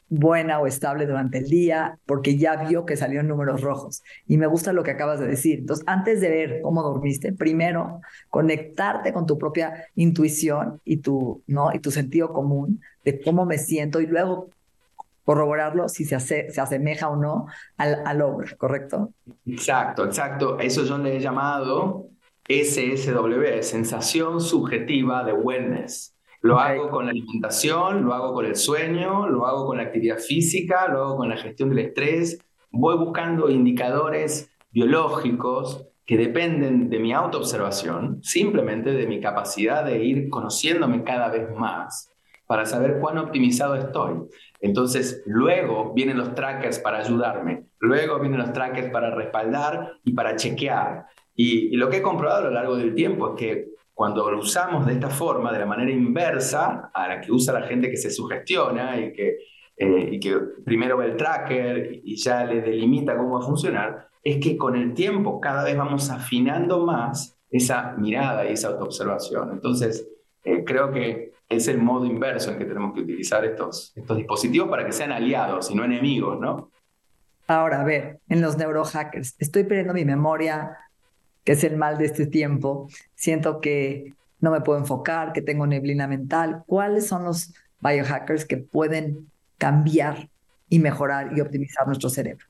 buena 0.10 0.60
o 0.60 0.66
estable 0.66 1.06
durante 1.06 1.38
el 1.38 1.46
día, 1.46 2.00
porque 2.08 2.38
ya 2.38 2.56
vio 2.66 2.88
que 2.88 2.98
salió 2.98 3.20
en 3.20 3.28
números 3.28 3.62
rojos. 3.62 4.02
Y 4.28 4.38
me 4.38 4.48
gusta 4.48 4.74
lo 4.74 4.84
que 4.84 4.92
acabas 4.92 5.20
de 5.20 5.28
decir. 5.28 5.60
Entonces, 5.60 5.86
antes 5.88 6.22
de 6.22 6.30
ver 6.30 6.62
cómo 6.64 6.82
dormiste, 6.82 7.34
primero 7.34 8.02
conectarte 8.32 9.14
con 9.14 9.28
tu 9.28 9.38
propia 9.38 9.86
intuición 9.96 10.82
y 10.86 10.98
tu, 10.98 11.44
¿no? 11.46 11.72
y 11.72 11.80
tu 11.80 11.92
sentido 11.92 12.34
común 12.34 12.82
de 13.06 13.22
cómo 13.22 13.46
me 13.46 13.60
siento 13.60 14.02
y 14.02 14.08
luego 14.08 14.50
corroborarlo 15.24 15.88
si 15.90 16.06
se, 16.06 16.16
hace, 16.16 16.50
se 16.52 16.62
asemeja 16.62 17.10
o 17.10 17.16
no 17.16 17.48
al, 17.78 18.02
al 18.06 18.22
obra, 18.22 18.50
¿correcto? 18.58 19.14
Exacto, 19.46 20.06
exacto. 20.06 20.60
Eso 20.60 20.84
yo 20.84 20.98
le 20.98 21.18
he 21.18 21.20
llamado 21.20 22.10
SSW, 22.48 23.62
sensación 23.62 24.42
subjetiva 24.42 25.24
de 25.24 25.34
wellness. 25.34 26.16
Lo 26.42 26.60
hago 26.60 26.90
con 26.90 27.06
la 27.06 27.12
alimentación, 27.12 28.04
lo 28.04 28.14
hago 28.14 28.34
con 28.34 28.46
el 28.46 28.56
sueño, 28.56 29.28
lo 29.28 29.46
hago 29.46 29.68
con 29.68 29.78
la 29.78 29.84
actividad 29.84 30.18
física, 30.18 30.88
lo 30.88 31.04
hago 31.04 31.18
con 31.18 31.30
la 31.30 31.38
gestión 31.38 31.70
del 31.70 31.80
estrés. 31.80 32.40
Voy 32.72 32.98
buscando 32.98 33.50
indicadores 33.50 34.50
biológicos 34.72 35.86
que 36.04 36.18
dependen 36.18 36.90
de 36.90 37.00
mi 37.00 37.14
autoobservación, 37.14 38.24
simplemente 38.24 38.92
de 38.92 39.06
mi 39.06 39.22
capacidad 39.22 39.86
de 39.86 40.04
ir 40.04 40.30
conociéndome 40.30 41.04
cada 41.04 41.30
vez 41.30 41.50
más 41.56 42.11
para 42.52 42.66
saber 42.66 43.00
cuán 43.00 43.18
optimizado 43.18 43.76
estoy. 43.76 44.28
Entonces, 44.60 45.24
luego 45.26 45.94
vienen 45.94 46.18
los 46.18 46.36
trackers 46.36 46.80
para 46.80 46.98
ayudarme, 46.98 47.68
luego 47.80 48.20
vienen 48.20 48.42
los 48.42 48.52
trackers 48.52 48.90
para 48.90 49.16
respaldar 49.16 49.94
y 50.04 50.12
para 50.12 50.36
chequear. 50.36 51.06
Y, 51.34 51.74
lo 51.78 51.90
que 51.90 52.00
he 52.00 52.02
comprobado 52.02 52.42
a 52.42 52.50
lo 52.50 52.52
largo 52.52 52.76
del 52.76 52.94
tiempo 52.94 53.30
es 53.30 53.40
que 53.40 53.68
cuando 53.94 54.30
lo 54.30 54.40
usamos 54.40 54.86
de 54.86 54.92
esta 54.92 55.10
forma, 55.10 55.54
de 55.54 55.60
la 55.60 55.66
manera 55.66 55.92
inversa 55.92 56.92
a 56.94 57.08
la 57.08 57.22
que 57.22 57.32
usa 57.32 57.58
la 57.58 57.66
gente 57.66 57.90
que 57.90 57.96
se 57.96 58.12
sugestiona 58.12 59.00
y 59.00 59.14
que, 59.14 59.38
eh, 59.78 60.20
primero 60.66 60.98
ve 60.98 61.06
el 61.06 61.16
tracker 61.16 62.02
y 62.04 62.18
ya 62.18 62.44
le 62.44 62.60
delimita 62.60 63.16
cómo 63.16 63.36
va 63.36 63.46
a 63.46 63.48
funcionar, 63.48 64.10
es 64.22 64.44
que 64.44 64.58
con 64.58 64.76
el 64.76 64.94
tiempo 64.94 65.40
cada 65.40 65.64
vez 65.64 65.78
vamos 65.78 66.10
afinando 66.10 66.86
más 66.86 67.40
esa 67.50 67.96
mirada 67.98 68.44
y 68.50 68.52
esa 68.52 68.68
autoobservación. 68.68 69.52
Entonces, 69.54 70.06
eh, 70.44 70.66
creo 70.66 70.92
que 70.92 71.32
es 71.52 71.68
el 71.68 71.78
modo 71.78 72.06
inverso 72.06 72.52
en 72.52 72.58
que 72.58 72.66
tenemos 72.66 72.94
que 72.94 73.02
utilizar 73.02 73.44
estos, 73.44 73.92
estos 73.96 74.18
dispositivos 74.18 74.70
para 74.70 74.86
que 74.86 74.92
sean 74.92 75.12
aliados 75.12 75.70
y 75.70 75.76
no 75.76 75.84
enemigos, 75.84 76.40
¿no? 76.40 76.72
Ahora, 77.48 77.82
a 77.82 77.84
ver, 77.84 78.20
en 78.30 78.42
los 78.42 78.58
neurohackers, 78.58 79.36
estoy 79.38 79.66
perdiendo 79.66 79.94
mi 79.94 80.06
memoria, 80.06 80.78
que 81.44 81.52
es 81.52 81.64
el 81.66 81.76
mal 81.76 81.98
de 81.98 82.06
este 82.06 82.26
tiempo. 82.26 82.88
Siento 83.16 83.60
que 83.60 84.14
no 84.40 84.52
me 84.52 84.62
puedo 84.62 84.80
enfocar, 84.80 85.34
que 85.34 85.42
tengo 85.42 85.68
neblina 85.68 86.08
mental. 86.08 86.64
¿Cuáles 86.66 87.08
son 87.08 87.26
los 87.26 87.54
biohackers 87.82 88.46
que 88.46 88.58
pueden 88.58 89.28
cambiar 89.58 90.30
y 90.70 90.80
mejorar 90.80 91.32
y 91.36 91.42
optimizar 91.42 91.86
nuestro 91.86 92.10
cerebro? 92.10 92.46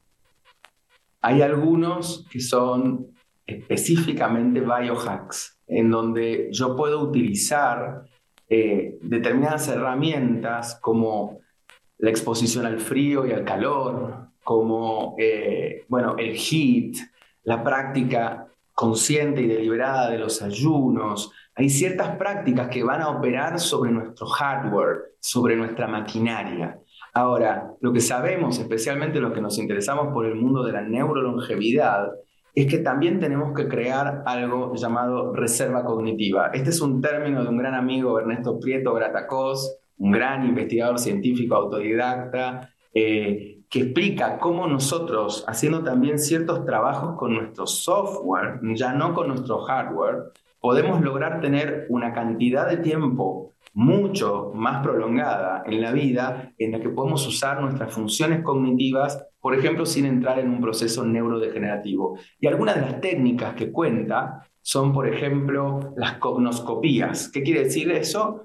Hay 1.21 1.41
algunos 1.41 2.27
que 2.31 2.39
son 2.39 3.07
específicamente 3.47 4.61
biohacks, 4.61 5.57
en 5.67 5.89
donde 5.89 6.49
yo 6.51 6.75
puedo 6.75 7.01
utilizar 7.01 8.05
eh, 8.53 8.97
determinadas 9.01 9.69
herramientas 9.69 10.77
como 10.81 11.39
la 11.99 12.09
exposición 12.09 12.65
al 12.65 12.81
frío 12.81 13.25
y 13.25 13.31
al 13.31 13.45
calor, 13.45 14.27
como 14.43 15.15
eh, 15.17 15.85
bueno, 15.87 16.17
el 16.17 16.35
HEAT, 16.35 16.97
la 17.43 17.63
práctica 17.63 18.47
consciente 18.73 19.41
y 19.41 19.47
deliberada 19.47 20.09
de 20.09 20.19
los 20.19 20.41
ayunos. 20.41 21.31
Hay 21.55 21.69
ciertas 21.69 22.17
prácticas 22.17 22.67
que 22.67 22.83
van 22.83 23.01
a 23.01 23.07
operar 23.07 23.57
sobre 23.57 23.89
nuestro 23.89 24.27
hardware, 24.27 25.13
sobre 25.21 25.55
nuestra 25.55 25.87
maquinaria. 25.87 26.77
Ahora, 27.13 27.71
lo 27.79 27.93
que 27.93 28.01
sabemos, 28.01 28.59
especialmente 28.59 29.21
los 29.21 29.31
que 29.31 29.39
nos 29.39 29.57
interesamos 29.59 30.11
por 30.13 30.25
el 30.25 30.35
mundo 30.35 30.61
de 30.65 30.73
la 30.73 30.81
neurolongevidad, 30.81 32.11
es 32.53 32.67
que 32.67 32.79
también 32.79 33.19
tenemos 33.19 33.53
que 33.53 33.67
crear 33.67 34.23
algo 34.25 34.75
llamado 34.75 35.33
reserva 35.33 35.85
cognitiva. 35.85 36.51
Este 36.53 36.69
es 36.69 36.81
un 36.81 37.01
término 37.01 37.43
de 37.43 37.49
un 37.49 37.57
gran 37.57 37.75
amigo, 37.75 38.19
Ernesto 38.19 38.59
Prieto 38.59 38.93
Gratacos, 38.93 39.77
un 39.97 40.11
gran 40.11 40.45
investigador 40.45 40.99
científico 40.99 41.55
autodidacta, 41.55 42.69
eh, 42.93 43.59
que 43.69 43.79
explica 43.79 44.37
cómo 44.37 44.67
nosotros, 44.67 45.45
haciendo 45.47 45.81
también 45.81 46.19
ciertos 46.19 46.65
trabajos 46.65 47.17
con 47.17 47.33
nuestro 47.33 47.65
software, 47.65 48.59
ya 48.75 48.91
no 48.91 49.13
con 49.13 49.29
nuestro 49.29 49.59
hardware, 49.61 50.33
podemos 50.59 51.01
lograr 51.01 51.39
tener 51.39 51.85
una 51.89 52.13
cantidad 52.13 52.69
de 52.69 52.77
tiempo 52.77 53.53
mucho 53.73 54.51
más 54.53 54.83
prolongada 54.83 55.63
en 55.65 55.81
la 55.81 55.93
vida 55.93 56.53
en 56.57 56.73
la 56.73 56.81
que 56.81 56.89
podemos 56.89 57.25
usar 57.25 57.61
nuestras 57.61 57.93
funciones 57.93 58.43
cognitivas, 58.43 59.25
por 59.41 59.55
ejemplo, 59.55 59.85
sin 59.85 60.05
entrar 60.05 60.39
en 60.39 60.49
un 60.49 60.61
proceso 60.61 61.03
neurodegenerativo. 61.03 62.17
Y 62.39 62.47
algunas 62.47 62.75
de 62.75 62.81
las 62.81 63.01
técnicas 63.01 63.55
que 63.55 63.71
cuenta 63.71 64.47
son, 64.61 64.93
por 64.93 65.07
ejemplo, 65.07 65.93
las 65.97 66.13
cognoscopías. 66.19 67.29
¿Qué 67.29 67.41
quiere 67.41 67.63
decir 67.63 67.91
eso? 67.91 68.43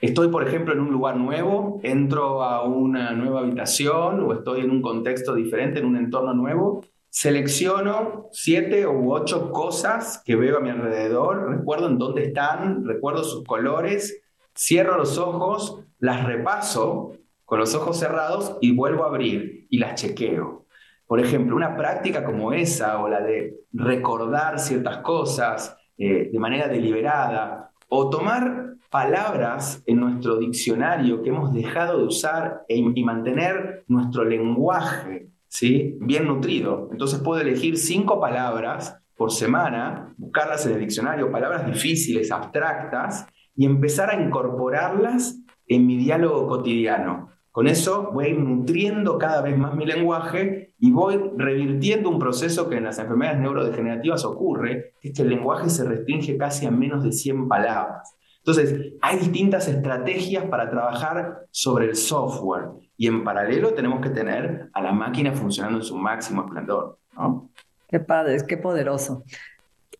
Estoy, 0.00 0.28
por 0.28 0.46
ejemplo, 0.46 0.72
en 0.72 0.80
un 0.80 0.90
lugar 0.90 1.16
nuevo, 1.16 1.80
entro 1.82 2.42
a 2.42 2.64
una 2.64 3.12
nueva 3.12 3.40
habitación 3.40 4.20
o 4.20 4.32
estoy 4.32 4.60
en 4.60 4.70
un 4.70 4.80
contexto 4.80 5.34
diferente, 5.34 5.80
en 5.80 5.86
un 5.86 5.96
entorno 5.96 6.32
nuevo, 6.32 6.84
selecciono 7.10 8.28
siete 8.30 8.86
u 8.86 9.12
ocho 9.12 9.50
cosas 9.50 10.22
que 10.24 10.36
veo 10.36 10.58
a 10.58 10.60
mi 10.60 10.70
alrededor, 10.70 11.50
recuerdo 11.50 11.88
en 11.88 11.98
dónde 11.98 12.24
están, 12.24 12.84
recuerdo 12.84 13.24
sus 13.24 13.44
colores, 13.44 14.22
cierro 14.56 14.96
los 14.96 15.18
ojos, 15.18 15.80
las 15.98 16.24
repaso 16.24 17.17
con 17.48 17.58
los 17.58 17.74
ojos 17.74 17.98
cerrados 17.98 18.58
y 18.60 18.72
vuelvo 18.72 19.04
a 19.04 19.06
abrir 19.06 19.66
y 19.70 19.78
las 19.78 19.94
chequeo. 19.94 20.66
Por 21.06 21.18
ejemplo, 21.18 21.56
una 21.56 21.78
práctica 21.78 22.22
como 22.22 22.52
esa 22.52 23.02
o 23.02 23.08
la 23.08 23.22
de 23.22 23.54
recordar 23.72 24.58
ciertas 24.58 24.98
cosas 24.98 25.74
eh, 25.96 26.28
de 26.30 26.38
manera 26.38 26.68
deliberada 26.68 27.70
o 27.88 28.10
tomar 28.10 28.74
palabras 28.90 29.82
en 29.86 29.98
nuestro 29.98 30.36
diccionario 30.36 31.22
que 31.22 31.30
hemos 31.30 31.54
dejado 31.54 31.96
de 31.96 32.04
usar 32.04 32.64
e 32.68 32.76
y 32.76 33.02
mantener 33.02 33.82
nuestro 33.88 34.24
lenguaje 34.24 35.30
¿sí? 35.48 35.96
bien 36.00 36.28
nutrido. 36.28 36.90
Entonces 36.92 37.18
puedo 37.20 37.40
elegir 37.40 37.78
cinco 37.78 38.20
palabras 38.20 38.94
por 39.16 39.32
semana, 39.32 40.14
buscarlas 40.18 40.66
en 40.66 40.74
el 40.74 40.80
diccionario, 40.80 41.32
palabras 41.32 41.64
difíciles, 41.64 42.30
abstractas, 42.30 43.26
y 43.56 43.64
empezar 43.64 44.10
a 44.10 44.22
incorporarlas 44.22 45.38
en 45.66 45.86
mi 45.86 45.96
diálogo 45.96 46.46
cotidiano. 46.46 47.37
Con 47.58 47.66
eso 47.66 48.12
voy 48.12 48.34
nutriendo 48.34 49.18
cada 49.18 49.42
vez 49.42 49.58
más 49.58 49.74
mi 49.74 49.84
lenguaje 49.84 50.74
y 50.78 50.92
voy 50.92 51.20
revirtiendo 51.36 52.08
un 52.08 52.20
proceso 52.20 52.68
que 52.68 52.76
en 52.76 52.84
las 52.84 53.00
enfermedades 53.00 53.40
neurodegenerativas 53.40 54.24
ocurre, 54.24 54.94
que 55.00 55.08
es 55.08 55.18
el 55.18 55.28
lenguaje 55.30 55.68
se 55.68 55.82
restringe 55.82 56.38
casi 56.38 56.66
a 56.66 56.70
menos 56.70 57.02
de 57.02 57.10
100 57.10 57.48
palabras. 57.48 58.14
Entonces, 58.36 58.92
hay 59.02 59.18
distintas 59.18 59.66
estrategias 59.66 60.44
para 60.44 60.70
trabajar 60.70 61.46
sobre 61.50 61.86
el 61.86 61.96
software 61.96 62.68
y 62.96 63.08
en 63.08 63.24
paralelo 63.24 63.74
tenemos 63.74 64.02
que 64.02 64.10
tener 64.10 64.70
a 64.72 64.80
la 64.80 64.92
máquina 64.92 65.32
funcionando 65.32 65.78
en 65.78 65.84
su 65.84 65.96
máximo 65.96 66.44
esplendor. 66.44 66.98
Qué 67.88 67.98
padre, 67.98 68.36
qué 68.46 68.56
poderoso. 68.56 69.24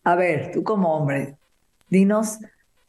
A 0.05 0.15
ver, 0.15 0.51
tú 0.53 0.63
como 0.63 0.95
hombre, 0.95 1.35
dinos 1.89 2.39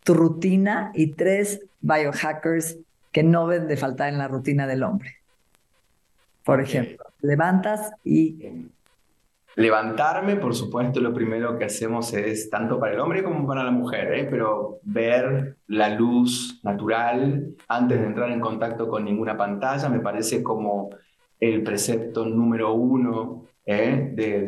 tu 0.04 0.14
rutina 0.14 0.92
y 0.94 1.08
tres 1.08 1.60
biohackers 1.80 2.78
que 3.12 3.22
no 3.22 3.48
deben 3.48 3.68
de 3.68 3.76
faltar 3.76 4.08
en 4.08 4.18
la 4.18 4.28
rutina 4.28 4.66
del 4.66 4.82
hombre. 4.82 5.16
Por 6.44 6.60
ejemplo, 6.60 7.04
levantas 7.20 7.92
y 8.04 8.70
Levantarme, 9.56 10.36
por 10.36 10.54
supuesto, 10.54 11.00
lo 11.00 11.12
primero 11.12 11.58
que 11.58 11.64
hacemos 11.64 12.14
es, 12.14 12.48
tanto 12.48 12.78
para 12.78 12.94
el 12.94 13.00
hombre 13.00 13.24
como 13.24 13.46
para 13.46 13.64
la 13.64 13.72
mujer, 13.72 14.14
¿eh? 14.14 14.28
pero 14.30 14.78
ver 14.82 15.56
la 15.66 15.90
luz 15.90 16.60
natural 16.62 17.56
antes 17.66 18.00
de 18.00 18.06
entrar 18.06 18.30
en 18.30 18.40
contacto 18.40 18.88
con 18.88 19.04
ninguna 19.04 19.36
pantalla 19.36 19.88
me 19.88 19.98
parece 19.98 20.42
como 20.42 20.90
el 21.40 21.64
precepto 21.64 22.24
número 22.26 22.72
uno 22.74 23.46
¿eh? 23.70 24.10
de, 24.14 24.40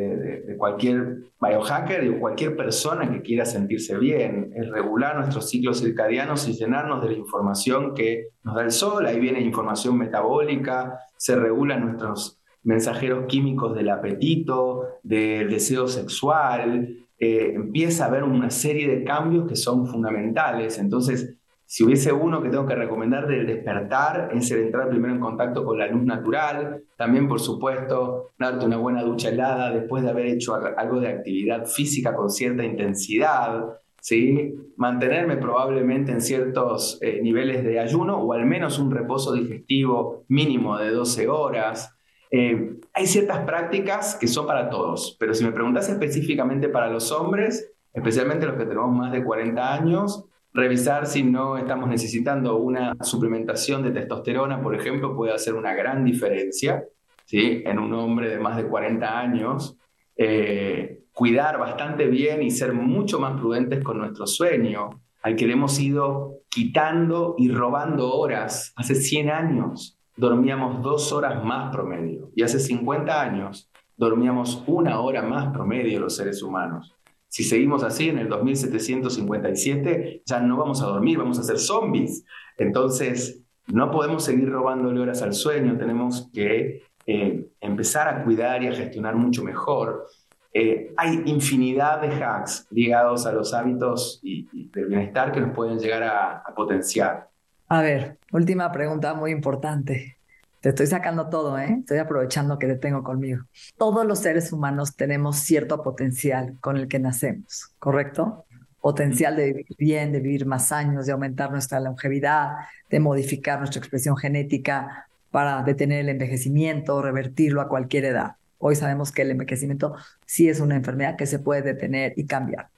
de, 0.46 0.56
cualquier 0.56 1.18
biohacker 1.40 2.04
y 2.04 2.18
cualquier 2.18 2.56
persona 2.56 3.10
que 3.10 3.22
quiera 3.22 3.44
sentirse 3.44 3.96
bien, 3.98 4.52
es 4.54 4.68
regular 4.70 5.16
nuestros 5.16 5.48
ciclos 5.48 5.80
circadianos 5.80 6.46
y 6.48 6.52
llenarnos 6.52 7.02
de 7.02 7.10
la 7.10 7.16
información 7.18 7.94
que 7.94 8.28
nos 8.44 8.54
da 8.54 8.62
el 8.62 8.70
sol, 8.70 9.06
ahí 9.06 9.18
viene 9.18 9.40
información 9.40 9.98
metabólica, 9.98 10.98
se 11.16 11.36
regulan 11.36 11.84
nuestros 11.84 12.40
mensajeros 12.62 13.26
químicos 13.26 13.74
del 13.74 13.90
apetito, 13.90 14.86
del 15.02 15.50
deseo 15.50 15.88
sexual, 15.88 16.96
eh, 17.18 17.52
empieza 17.54 18.04
a 18.04 18.08
haber 18.08 18.24
una 18.24 18.50
serie 18.50 18.88
de 18.88 19.04
cambios 19.04 19.48
que 19.48 19.56
son 19.56 19.86
fundamentales. 19.86 20.78
Entonces, 20.78 21.36
si 21.72 21.84
hubiese 21.84 22.12
uno 22.12 22.42
que 22.42 22.50
tengo 22.50 22.66
que 22.66 22.74
recomendar 22.74 23.26
del 23.26 23.46
despertar, 23.46 24.28
es 24.34 24.50
el 24.50 24.64
entrar 24.64 24.90
primero 24.90 25.14
en 25.14 25.20
contacto 25.20 25.64
con 25.64 25.78
la 25.78 25.86
luz 25.86 26.04
natural, 26.04 26.82
también 26.98 27.26
por 27.26 27.40
supuesto 27.40 28.32
darte 28.38 28.66
una 28.66 28.76
buena 28.76 29.02
ducha 29.02 29.30
helada 29.30 29.70
después 29.70 30.04
de 30.04 30.10
haber 30.10 30.26
hecho 30.26 30.54
algo 30.54 31.00
de 31.00 31.08
actividad 31.08 31.64
física 31.64 32.14
con 32.14 32.28
cierta 32.28 32.62
intensidad, 32.62 33.64
¿sí? 33.98 34.52
mantenerme 34.76 35.38
probablemente 35.38 36.12
en 36.12 36.20
ciertos 36.20 36.98
eh, 37.00 37.20
niveles 37.22 37.64
de 37.64 37.80
ayuno 37.80 38.18
o 38.18 38.34
al 38.34 38.44
menos 38.44 38.78
un 38.78 38.90
reposo 38.90 39.32
digestivo 39.32 40.26
mínimo 40.28 40.76
de 40.76 40.90
12 40.90 41.26
horas, 41.30 41.96
eh, 42.30 42.80
hay 42.92 43.06
ciertas 43.06 43.46
prácticas 43.46 44.16
que 44.16 44.26
son 44.28 44.46
para 44.46 44.68
todos, 44.68 45.16
pero 45.18 45.32
si 45.32 45.42
me 45.42 45.52
preguntas 45.52 45.88
específicamente 45.88 46.68
para 46.68 46.90
los 46.90 47.10
hombres, 47.12 47.72
especialmente 47.94 48.44
los 48.44 48.56
que 48.56 48.66
tenemos 48.66 48.94
más 48.94 49.10
de 49.10 49.24
40 49.24 49.72
años, 49.72 50.28
revisar 50.52 51.06
si 51.06 51.22
no 51.22 51.56
estamos 51.56 51.88
necesitando 51.88 52.56
una 52.56 52.96
suplementación 53.00 53.82
de 53.82 53.90
testosterona, 53.90 54.62
por 54.62 54.74
ejemplo, 54.74 55.14
puede 55.16 55.32
hacer 55.32 55.54
una 55.54 55.74
gran 55.74 56.04
diferencia 56.04 56.84
¿sí? 57.24 57.62
en 57.64 57.78
un 57.78 57.92
hombre 57.94 58.28
de 58.28 58.38
más 58.38 58.56
de 58.56 58.66
40 58.66 59.18
años. 59.18 59.76
Eh, 60.16 61.04
cuidar 61.12 61.58
bastante 61.58 62.06
bien 62.06 62.42
y 62.42 62.50
ser 62.50 62.72
mucho 62.72 63.18
más 63.18 63.38
prudentes 63.40 63.82
con 63.82 63.98
nuestro 63.98 64.26
sueño, 64.26 65.02
al 65.22 65.36
que 65.36 65.46
le 65.46 65.54
hemos 65.54 65.78
ido 65.78 66.38
quitando 66.48 67.34
y 67.38 67.50
robando 67.50 68.12
horas 68.14 68.72
hace 68.76 68.94
100 68.94 69.30
años 69.30 69.98
dormíamos 70.16 70.82
dos 70.82 71.12
horas 71.12 71.42
más 71.44 71.72
promedio 71.72 72.30
y 72.34 72.42
hace 72.42 72.58
50 72.58 73.20
años 73.20 73.70
dormíamos 73.96 74.62
una 74.66 75.00
hora 75.00 75.22
más 75.22 75.52
promedio 75.52 76.00
los 76.00 76.16
seres 76.16 76.42
humanos. 76.42 76.94
Si 77.32 77.44
seguimos 77.44 77.82
así 77.82 78.10
en 78.10 78.18
el 78.18 78.28
2757, 78.28 80.22
ya 80.26 80.40
no 80.40 80.58
vamos 80.58 80.82
a 80.82 80.86
dormir, 80.86 81.16
vamos 81.16 81.38
a 81.38 81.42
ser 81.42 81.58
zombies. 81.58 82.26
Entonces, 82.58 83.40
no 83.68 83.90
podemos 83.90 84.22
seguir 84.22 84.50
robándole 84.50 85.00
horas 85.00 85.22
al 85.22 85.32
sueño, 85.32 85.78
tenemos 85.78 86.28
que 86.34 86.82
eh, 87.06 87.46
empezar 87.58 88.06
a 88.06 88.22
cuidar 88.22 88.62
y 88.62 88.66
a 88.66 88.74
gestionar 88.74 89.16
mucho 89.16 89.42
mejor. 89.42 90.08
Eh, 90.52 90.92
hay 90.98 91.22
infinidad 91.24 92.02
de 92.02 92.22
hacks 92.22 92.66
ligados 92.70 93.24
a 93.24 93.32
los 93.32 93.54
hábitos 93.54 94.20
y, 94.22 94.68
del 94.68 94.88
bienestar 94.88 95.32
que 95.32 95.40
nos 95.40 95.54
pueden 95.54 95.78
llegar 95.78 96.02
a 96.02 96.54
potenciar. 96.54 97.30
A 97.68 97.80
ver, 97.80 98.18
última 98.30 98.70
pregunta 98.70 99.14
muy 99.14 99.30
importante. 99.30 100.18
Te 100.62 100.68
estoy 100.68 100.86
sacando 100.86 101.28
todo, 101.28 101.58
¿eh? 101.58 101.78
Estoy 101.80 101.98
aprovechando 101.98 102.56
que 102.56 102.68
te 102.68 102.76
tengo 102.76 103.02
conmigo. 103.02 103.42
Todos 103.76 104.06
los 104.06 104.20
seres 104.20 104.52
humanos 104.52 104.94
tenemos 104.94 105.38
cierto 105.38 105.82
potencial 105.82 106.56
con 106.60 106.76
el 106.76 106.86
que 106.86 107.00
nacemos, 107.00 107.74
¿correcto? 107.80 108.44
Potencial 108.80 109.34
de 109.34 109.46
vivir 109.46 109.66
bien, 109.76 110.12
de 110.12 110.20
vivir 110.20 110.46
más 110.46 110.70
años, 110.70 111.06
de 111.06 111.12
aumentar 111.12 111.50
nuestra 111.50 111.80
longevidad, 111.80 112.52
de 112.88 113.00
modificar 113.00 113.58
nuestra 113.58 113.80
expresión 113.80 114.16
genética 114.16 115.08
para 115.32 115.64
detener 115.64 115.98
el 116.02 116.10
envejecimiento, 116.10 117.02
revertirlo 117.02 117.60
a 117.60 117.68
cualquier 117.68 118.04
edad. 118.04 118.36
Hoy 118.58 118.76
sabemos 118.76 119.10
que 119.10 119.22
el 119.22 119.32
envejecimiento 119.32 119.96
sí 120.26 120.48
es 120.48 120.60
una 120.60 120.76
enfermedad 120.76 121.16
que 121.16 121.26
se 121.26 121.40
puede 121.40 121.62
detener 121.62 122.12
y 122.14 122.24
cambiar. 122.26 122.68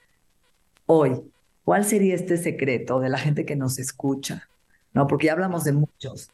Hoy, 0.87 1.21
¿cuál 1.63 1.85
sería 1.85 2.15
este 2.15 2.37
secreto 2.37 2.99
de 2.99 3.09
la 3.09 3.19
gente 3.19 3.45
que 3.45 3.55
nos 3.55 3.77
escucha? 3.77 4.49
¿no? 4.91 5.05
Porque 5.05 5.27
ya 5.27 5.33
hablamos 5.33 5.63
de 5.65 5.73
muchos, 5.73 6.31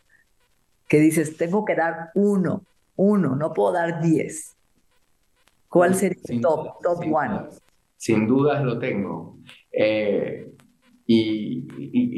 que 0.91 0.99
dices, 0.99 1.37
tengo 1.37 1.63
que 1.63 1.73
dar 1.73 2.11
uno, 2.15 2.65
uno, 2.97 3.33
no 3.33 3.53
puedo 3.53 3.71
dar 3.71 4.01
diez. 4.01 4.57
¿Cuál 5.69 5.95
sería 5.95 6.21
el 6.27 6.41
top, 6.41 6.81
top 6.83 7.01
sin 7.01 7.15
one? 7.15 7.39
sin 7.95 8.27
dudas 8.27 8.61
lo 8.61 8.77
tengo. 8.77 9.37
Eh, 9.71 10.51
y, 11.05 11.65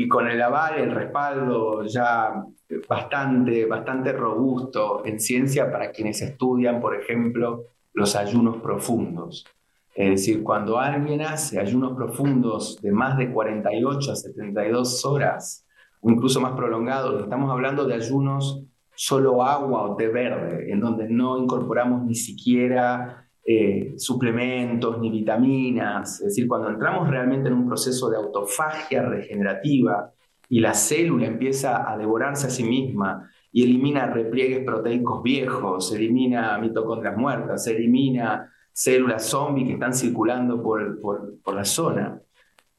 y, 0.01 0.07
con 0.07 0.27
el 0.27 0.41
aval, 0.41 0.79
el 0.79 0.89
respaldo 0.89 1.85
ya 1.85 2.43
bastante, 2.89 3.67
bastante 3.67 4.11
robusto 4.11 5.05
en 5.05 5.19
ciencia 5.19 5.71
para 5.71 5.91
quienes 5.91 6.23
estudian, 6.23 6.81
por 6.81 6.95
ejemplo, 6.95 7.65
los 7.93 8.15
ayunos 8.15 8.57
profundos. 8.57 9.45
Es 9.93 10.09
decir, 10.09 10.41
cuando 10.41 10.79
alguien 10.79 11.21
hace 11.21 11.59
ayunos 11.59 11.95
profundos 11.95 12.81
de 12.81 12.91
más 12.91 13.19
de 13.19 13.31
48 13.31 14.11
a 14.11 14.15
72 14.15 15.05
horas, 15.05 15.62
incluso 16.03 16.41
más 16.41 16.53
prolongados. 16.53 17.23
Estamos 17.23 17.51
hablando 17.51 17.85
de 17.85 17.95
ayunos 17.95 18.63
solo 18.95 19.43
agua 19.43 19.83
o 19.83 19.95
té 19.95 20.07
verde, 20.07 20.71
en 20.71 20.79
donde 20.79 21.09
no 21.09 21.37
incorporamos 21.37 22.03
ni 22.03 22.15
siquiera 22.15 23.27
eh, 23.45 23.93
suplementos 23.97 24.99
ni 24.99 25.09
vitaminas. 25.09 26.19
Es 26.21 26.27
decir, 26.27 26.47
cuando 26.47 26.69
entramos 26.69 27.09
realmente 27.09 27.49
en 27.49 27.55
un 27.55 27.67
proceso 27.67 28.09
de 28.09 28.17
autofagia 28.17 29.03
regenerativa 29.03 30.11
y 30.47 30.59
la 30.59 30.73
célula 30.73 31.27
empieza 31.27 31.91
a 31.91 31.97
devorarse 31.97 32.47
a 32.47 32.49
sí 32.49 32.63
misma 32.63 33.29
y 33.51 33.63
elimina 33.63 34.07
repliegues 34.07 34.63
proteicos 34.63 35.23
viejos, 35.23 35.93
elimina 35.93 36.57
mitocondrias 36.57 37.17
muertas, 37.17 37.65
elimina 37.67 38.51
células 38.71 39.29
zombie 39.29 39.65
que 39.65 39.73
están 39.73 39.93
circulando 39.93 40.61
por, 40.61 40.99
por, 40.99 41.39
por 41.43 41.53
la 41.53 41.63
zona, 41.63 42.19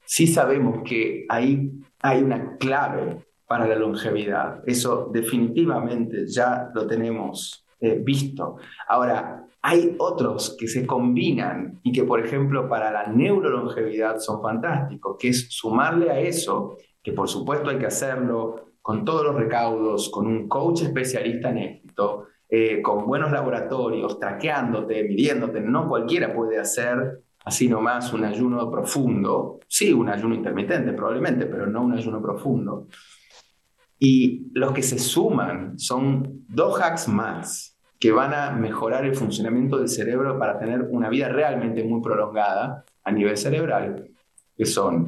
sí 0.05 0.27
sabemos 0.27 0.83
que 0.85 1.25
ahí 1.29 1.71
hay 2.05 2.23
una 2.23 2.59
clave 2.59 3.25
para 3.47 3.67
la 3.67 3.77
longevidad. 3.77 4.63
Eso 4.67 5.11
definitivamente 5.11 6.27
ya 6.27 6.71
lo 6.75 6.87
tenemos 6.87 7.65
eh, 7.81 7.99
visto. 7.99 8.59
Ahora, 8.87 9.47
hay 9.63 9.97
otros 9.99 10.55
que 10.59 10.69
se 10.69 10.87
combinan 10.87 11.81
y 11.83 11.93
que, 11.93 12.05
por 12.05 12.21
ejemplo, 12.21 12.69
para 12.69 12.93
la 12.93 13.07
neurolongevidad 13.07 14.19
son 14.19 14.43
fantásticos, 14.43 15.17
que 15.19 15.29
es 15.29 15.49
sumarle 15.49 16.11
a 16.11 16.21
eso 16.21 16.77
que 17.03 17.13
por 17.13 17.29
supuesto 17.29 17.71
hay 17.71 17.79
que 17.79 17.87
hacerlo 17.87 18.73
con 18.83 19.05
todos 19.05 19.25
los 19.25 19.35
recaudos, 19.35 20.11
con 20.11 20.27
un 20.27 20.47
coach 20.47 20.83
especialista 20.83 21.51
en 21.51 21.59
éxito, 21.59 22.27
eh, 22.51 22.83
con 22.83 23.07
buenos 23.07 23.33
laboratorios, 23.33 24.19
traqueándote, 24.19 25.05
midiéndote. 25.05 25.61
No 25.61 25.89
cualquiera 25.89 26.35
puede 26.35 26.59
hacer 26.59 27.24
así 27.45 27.69
nomás 27.69 28.13
un 28.13 28.25
ayuno 28.25 28.71
profundo. 28.71 29.61
Sí, 29.69 29.93
un 29.93 30.09
ayuno 30.09 30.35
intermitente 30.35 30.93
probablemente, 30.93 31.47
pero 31.47 31.67
no 31.67 31.83
un 31.83 31.93
ayuno 31.93 32.21
profundo. 32.21 32.89
Y 33.99 34.49
los 34.55 34.73
que 34.73 34.83
se 34.83 34.99
suman 34.99 35.79
son 35.79 36.45
dos 36.49 36.81
hacks 36.81 37.09
más 37.09 37.75
que 37.99 38.13
van 38.13 38.35
a 38.35 38.51
mejorar 38.51 39.05
el 39.07 39.15
funcionamiento 39.15 39.79
del 39.79 39.89
cerebro 39.89 40.39
para 40.39 40.59
tener 40.59 40.83
una 40.91 41.09
vida 41.09 41.29
realmente 41.29 41.83
muy 41.85 42.03
prolongada 42.03 42.85
a 43.03 43.13
nivel 43.13 43.37
cerebral, 43.37 44.11
que 44.57 44.67
son 44.67 45.07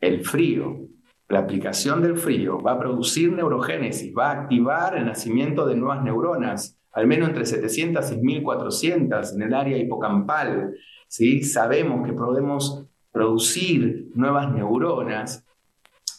el 0.00 0.24
frío. 0.24 0.88
La 1.28 1.40
aplicación 1.40 2.00
del 2.00 2.16
frío 2.16 2.62
va 2.62 2.72
a 2.72 2.78
producir 2.78 3.32
neurogénesis, 3.32 4.14
va 4.16 4.28
a 4.30 4.42
activar 4.42 4.96
el 4.96 5.06
nacimiento 5.06 5.66
de 5.66 5.76
nuevas 5.76 6.02
neuronas, 6.02 6.78
al 6.92 7.06
menos 7.06 7.28
entre 7.28 7.44
700 7.44 8.12
y 8.12 8.16
1400 8.16 9.34
en 9.34 9.42
el 9.42 9.52
área 9.52 9.76
hipocampal. 9.76 10.74
¿Sí? 11.14 11.44
Sabemos 11.44 12.04
que 12.04 12.12
podemos 12.12 12.86
producir 13.12 14.10
nuevas 14.16 14.52
neuronas 14.52 15.46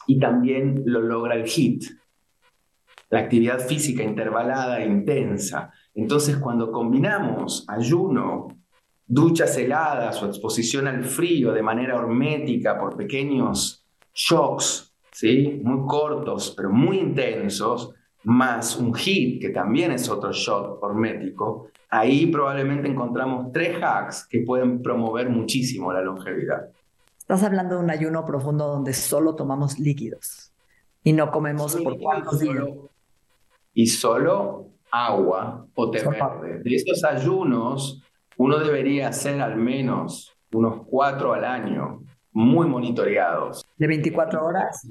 y 0.08 0.18
también 0.18 0.84
lo 0.86 1.02
logra 1.02 1.36
el 1.36 1.46
HIT, 1.46 1.84
la 3.10 3.20
actividad 3.20 3.60
física 3.60 4.04
intervalada 4.04 4.80
e 4.82 4.88
intensa. 4.88 5.74
Entonces, 5.94 6.38
cuando 6.38 6.72
combinamos 6.72 7.66
ayuno, 7.68 8.48
duchas 9.06 9.58
heladas 9.58 10.24
o 10.24 10.28
exposición 10.28 10.88
al 10.88 11.04
frío 11.04 11.52
de 11.52 11.62
manera 11.62 11.98
hormética 11.98 12.80
por 12.80 12.96
pequeños 12.96 13.86
shocks, 14.14 14.96
¿sí? 15.12 15.60
muy 15.62 15.86
cortos 15.86 16.54
pero 16.56 16.70
muy 16.70 17.00
intensos, 17.00 17.94
más 18.24 18.78
un 18.78 18.94
HIT, 18.96 19.42
que 19.42 19.50
también 19.50 19.92
es 19.92 20.08
otro 20.08 20.32
shock 20.32 20.82
hormético, 20.82 21.68
ahí 21.96 22.28
probablemente 22.28 22.88
encontramos 22.88 23.52
tres 23.52 23.82
hacks 23.82 24.28
que 24.28 24.42
pueden 24.42 24.82
promover 24.82 25.30
muchísimo 25.30 25.94
la 25.94 26.02
longevidad. 26.02 26.70
Estás 27.18 27.44
hablando 27.44 27.76
de 27.76 27.84
un 27.84 27.90
ayuno 27.90 28.26
profundo 28.26 28.68
donde 28.68 28.94
solo 28.94 29.36
tomamos 29.36 29.80
líquidos 29.80 30.52
y 31.04 31.14
no 31.14 31.32
comemos 31.32 31.76
por 31.78 31.98
cuántos 32.00 32.40
días. 32.40 32.66
Y 33.74 33.88
solo 33.88 34.68
agua 34.92 35.66
o 35.74 35.92
té 35.92 36.04
verde. 36.04 36.62
De 36.64 36.76
esos 36.76 37.04
ayunos, 37.04 38.04
uno 38.38 38.60
debería 38.60 39.10
hacer 39.10 39.42
al 39.42 39.56
menos 39.56 40.36
unos 40.54 40.86
cuatro 40.86 41.34
al 41.34 41.44
año, 41.44 42.02
muy 42.32 42.68
monitoreados. 42.68 43.66
¿De 43.78 43.88
24 43.88 44.46
horas? 44.46 44.88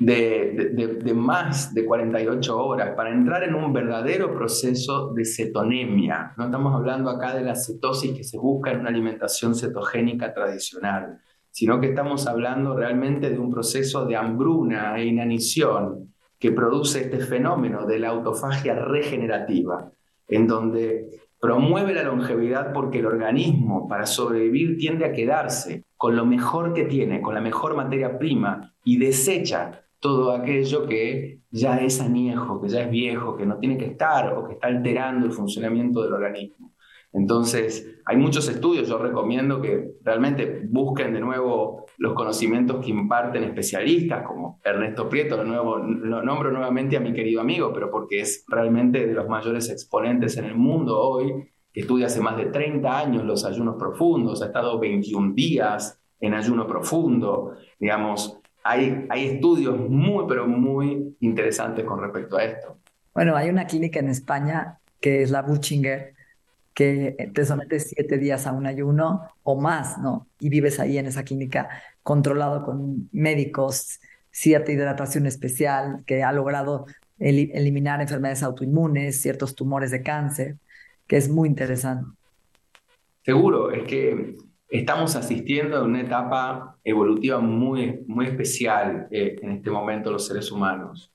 De, 0.00 0.70
de, 0.72 1.12
más 1.12 1.74
de 1.74 1.84
48 1.84 2.58
horas 2.58 2.94
para 2.96 3.12
entrar 3.12 3.44
en 3.44 3.54
un 3.54 3.70
verdadero 3.70 4.34
proceso 4.34 5.12
de 5.12 5.26
cetonemia. 5.26 6.32
No 6.38 6.46
estamos 6.46 6.74
hablando 6.74 7.10
acá 7.10 7.34
de 7.34 7.42
la 7.42 7.54
cetosis 7.54 8.16
que 8.16 8.24
se 8.24 8.38
busca 8.38 8.70
en 8.70 8.80
una 8.80 8.88
alimentación 8.88 9.54
cetogénica 9.54 10.32
tradicional, 10.32 11.20
sino 11.50 11.78
que 11.78 11.88
estamos 11.88 12.26
hablando 12.26 12.74
realmente 12.74 13.28
de 13.28 13.38
un 13.38 13.50
proceso 13.50 14.06
de 14.06 14.16
hambruna 14.16 14.98
e 14.98 15.04
inanición 15.04 16.14
que 16.38 16.50
produce 16.50 17.02
este 17.02 17.18
fenómeno 17.18 17.86
de 17.86 17.98
la 17.98 18.08
autofagia 18.08 18.74
regenerativa, 18.74 19.92
en 20.26 20.46
donde 20.46 21.20
promueve 21.38 21.94
la 21.94 22.04
longevidad 22.04 22.72
porque 22.72 23.00
el 23.00 23.06
organismo 23.06 23.88
para 23.88 24.06
sobrevivir 24.06 24.78
tiende 24.78 25.04
a 25.04 25.12
quedarse 25.12 25.84
con 25.96 26.16
lo 26.16 26.24
mejor 26.24 26.72
que 26.72 26.84
tiene, 26.84 27.20
con 27.20 27.34
la 27.34 27.40
mejor 27.40 27.76
materia 27.76 28.18
prima 28.18 28.74
y 28.84 28.98
desecha 28.98 29.82
todo 30.00 30.32
aquello 30.32 30.86
que 30.86 31.40
ya 31.50 31.78
es 31.78 32.00
añejo, 32.00 32.60
que 32.60 32.68
ya 32.68 32.82
es 32.82 32.90
viejo, 32.90 33.36
que 33.36 33.46
no 33.46 33.58
tiene 33.58 33.78
que 33.78 33.86
estar 33.86 34.32
o 34.32 34.46
que 34.46 34.54
está 34.54 34.66
alterando 34.68 35.26
el 35.26 35.32
funcionamiento 35.32 36.02
del 36.02 36.14
organismo. 36.14 36.74
Entonces, 37.12 38.00
hay 38.04 38.16
muchos 38.16 38.48
estudios, 38.48 38.88
yo 38.88 38.96
recomiendo 38.96 39.60
que 39.60 39.94
realmente 40.02 40.62
busquen 40.68 41.12
de 41.12 41.20
nuevo 41.20 41.86
los 41.98 42.14
conocimientos 42.14 42.84
que 42.84 42.90
imparten 42.90 43.42
especialistas 43.42 44.24
como 44.26 44.60
Ernesto 44.64 45.08
Prieto, 45.08 45.36
lo, 45.36 45.44
nuevo, 45.44 45.78
lo 45.78 46.22
nombro 46.22 46.52
nuevamente 46.52 46.96
a 46.96 47.00
mi 47.00 47.12
querido 47.12 47.40
amigo, 47.40 47.72
pero 47.72 47.90
porque 47.90 48.20
es 48.20 48.44
realmente 48.48 49.06
de 49.06 49.12
los 49.12 49.28
mayores 49.28 49.68
exponentes 49.70 50.36
en 50.36 50.44
el 50.44 50.54
mundo 50.54 51.00
hoy, 51.00 51.50
que 51.72 51.80
estudia 51.80 52.06
hace 52.06 52.20
más 52.20 52.36
de 52.36 52.46
30 52.46 52.98
años 52.98 53.24
los 53.24 53.44
ayunos 53.44 53.76
profundos, 53.76 54.40
ha 54.42 54.46
estado 54.46 54.78
21 54.78 55.34
días 55.34 56.00
en 56.20 56.34
ayuno 56.34 56.66
profundo, 56.66 57.54
digamos, 57.78 58.40
hay, 58.62 59.06
hay 59.08 59.26
estudios 59.26 59.78
muy, 59.88 60.24
pero 60.28 60.46
muy 60.46 61.16
interesantes 61.20 61.84
con 61.84 62.00
respecto 62.00 62.36
a 62.36 62.44
esto. 62.44 62.76
Bueno, 63.14 63.36
hay 63.36 63.48
una 63.48 63.66
clínica 63.66 64.00
en 64.00 64.08
España 64.08 64.78
que 65.00 65.22
es 65.22 65.30
la 65.30 65.42
Buchinger, 65.42 66.14
que 66.74 67.30
te 67.34 67.44
sometes 67.44 67.90
siete 67.94 68.18
días 68.18 68.46
a 68.46 68.52
un 68.52 68.66
ayuno 68.66 69.22
o 69.42 69.60
más, 69.60 69.98
¿no? 69.98 70.26
Y 70.38 70.48
vives 70.48 70.78
ahí 70.78 70.98
en 70.98 71.06
esa 71.06 71.24
clínica 71.24 71.68
controlado 72.02 72.64
con 72.64 73.08
médicos, 73.12 74.00
cierta 74.30 74.72
hidratación 74.72 75.26
especial 75.26 76.02
que 76.06 76.22
ha 76.22 76.32
logrado 76.32 76.86
eliminar 77.18 78.00
enfermedades 78.00 78.42
autoinmunes, 78.42 79.20
ciertos 79.20 79.54
tumores 79.54 79.90
de 79.90 80.02
cáncer, 80.02 80.56
que 81.06 81.16
es 81.16 81.28
muy 81.28 81.48
interesante. 81.48 82.10
Seguro, 83.24 83.70
es 83.70 83.84
que 83.84 84.38
estamos 84.70 85.16
asistiendo 85.16 85.76
a 85.76 85.82
una 85.82 86.00
etapa 86.00 86.78
evolutiva 86.84 87.40
muy, 87.40 88.00
muy 88.06 88.26
especial 88.26 89.08
eh, 89.10 89.36
en 89.42 89.52
este 89.52 89.70
momento 89.70 90.10
los 90.10 90.26
seres 90.26 90.50
humanos 90.50 91.12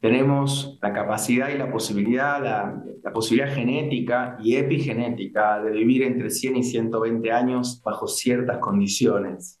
tenemos 0.00 0.78
la 0.82 0.92
capacidad 0.92 1.48
y 1.48 1.58
la 1.58 1.70
posibilidad, 1.70 2.42
la, 2.42 3.12
posibilidad 3.12 3.52
genética 3.52 4.36
y 4.42 4.56
epigenética 4.56 5.60
de 5.62 5.70
vivir 5.70 6.02
entre 6.02 6.30
100 6.30 6.56
y 6.56 6.62
120 6.62 7.32
años 7.32 7.80
bajo 7.82 8.06
ciertas 8.06 8.58
condiciones. 8.58 9.58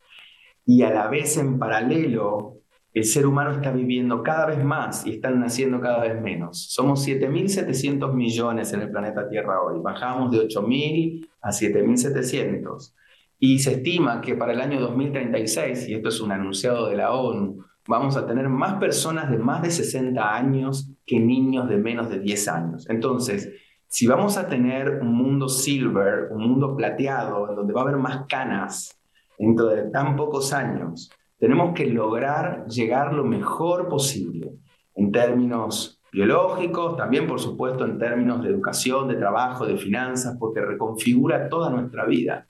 Y 0.64 0.82
a 0.82 0.90
la 0.90 1.08
vez, 1.08 1.36
en 1.36 1.58
paralelo, 1.58 2.58
el 2.92 3.04
ser 3.04 3.26
humano 3.26 3.52
está 3.52 3.72
viviendo 3.72 4.22
cada 4.22 4.46
vez 4.46 4.62
más 4.62 5.06
y 5.06 5.14
están 5.14 5.40
naciendo 5.40 5.80
cada 5.80 6.00
vez 6.00 6.20
menos. 6.20 6.66
Somos 6.70 7.06
7.700 7.06 8.12
millones 8.12 8.72
en 8.72 8.82
el 8.82 8.90
planeta 8.90 9.28
Tierra 9.28 9.62
hoy. 9.62 9.80
Bajamos 9.80 10.32
de 10.32 10.46
8.000 10.46 11.28
a 11.40 11.50
7.700. 11.50 12.94
Y 13.38 13.58
se 13.58 13.74
estima 13.74 14.20
que 14.20 14.34
para 14.34 14.52
el 14.52 14.60
año 14.60 14.80
2036, 14.80 15.88
y 15.88 15.94
esto 15.94 16.08
es 16.08 16.20
un 16.20 16.32
anunciado 16.32 16.88
de 16.88 16.96
la 16.96 17.12
ONU, 17.12 17.64
vamos 17.86 18.16
a 18.16 18.26
tener 18.26 18.48
más 18.48 18.74
personas 18.74 19.30
de 19.30 19.38
más 19.38 19.62
de 19.62 19.70
60 19.70 20.34
años 20.34 20.90
que 21.04 21.20
niños 21.20 21.68
de 21.68 21.76
menos 21.76 22.08
de 22.08 22.18
10 22.20 22.48
años. 22.48 22.88
Entonces, 22.88 23.52
si 23.88 24.06
vamos 24.06 24.36
a 24.36 24.48
tener 24.48 25.00
un 25.00 25.12
mundo 25.12 25.48
silver, 25.48 26.28
un 26.32 26.48
mundo 26.48 26.76
plateado, 26.76 27.48
en 27.50 27.56
donde 27.56 27.72
va 27.72 27.82
a 27.82 27.84
haber 27.84 27.96
más 27.96 28.26
canas 28.26 28.98
dentro 29.38 29.66
de 29.66 29.90
tan 29.90 30.16
pocos 30.16 30.52
años, 30.52 31.10
tenemos 31.38 31.74
que 31.74 31.86
lograr 31.86 32.66
llegar 32.66 33.12
lo 33.12 33.24
mejor 33.24 33.88
posible 33.88 34.52
en 34.94 35.12
términos 35.12 36.00
biológicos, 36.10 36.96
también 36.96 37.26
por 37.26 37.38
supuesto 37.38 37.84
en 37.84 37.98
términos 37.98 38.42
de 38.42 38.48
educación, 38.48 39.08
de 39.08 39.16
trabajo, 39.16 39.66
de 39.66 39.76
finanzas, 39.76 40.36
porque 40.38 40.62
reconfigura 40.62 41.48
toda 41.48 41.70
nuestra 41.70 42.06
vida. 42.06 42.48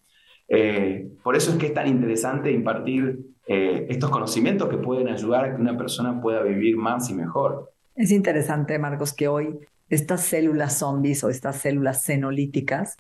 Eh, 0.49 1.09
por 1.23 1.37
eso 1.37 1.53
es 1.53 1.57
que 1.59 1.67
es 1.67 1.75
tan 1.75 1.89
interesante 1.89 2.53
impartir 2.53 3.21
eh, 3.47 3.87
estos 3.89 4.11
conocimientos 4.11 4.69
que 4.69 4.77
pueden 4.77 5.09
ayudar 5.09 5.45
a 5.45 5.55
que 5.55 5.61
una 5.61 5.77
persona 5.77 6.21
pueda 6.21 6.43
vivir 6.43 6.77
más 6.77 7.11
y 7.11 7.15
mejor. 7.15 7.73
Es 7.95 8.11
interesante, 8.11 8.79
Marcos, 8.79 9.13
que 9.13 9.29
hoy 9.29 9.59
estas 9.89 10.23
células 10.23 10.79
zombies 10.79 11.23
o 11.25 11.31
estas 11.31 11.57
células 11.57 12.03
senolíticas, 12.03 12.97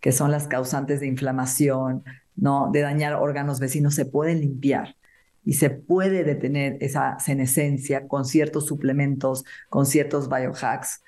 que 0.00 0.12
son 0.12 0.30
las 0.30 0.46
causantes 0.46 1.00
de 1.00 1.06
inflamación, 1.06 2.02
¿no? 2.36 2.70
de 2.72 2.80
dañar 2.80 3.14
órganos 3.14 3.60
vecinos, 3.60 3.94
se 3.94 4.06
pueden 4.06 4.40
limpiar 4.40 4.96
y 5.44 5.54
se 5.54 5.70
puede 5.70 6.24
detener 6.24 6.76
esa 6.80 7.18
senescencia 7.18 8.08
con 8.08 8.24
ciertos 8.24 8.66
suplementos, 8.66 9.44
con 9.68 9.86
ciertos 9.86 10.28
biohacks, 10.28 11.02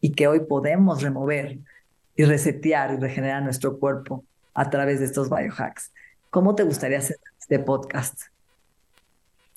y 0.00 0.12
que 0.12 0.28
hoy 0.28 0.40
podemos 0.40 1.02
remover 1.02 1.58
y 2.14 2.24
resetear 2.24 2.94
y 2.94 2.96
regenerar 2.96 3.42
nuestro 3.42 3.78
cuerpo 3.78 4.24
a 4.56 4.70
través 4.70 4.98
de 4.98 5.04
estos 5.04 5.28
biohacks. 5.28 5.92
¿Cómo 6.30 6.54
te 6.54 6.64
gustaría 6.64 6.98
hacer 6.98 7.18
este 7.38 7.58
podcast? 7.58 8.22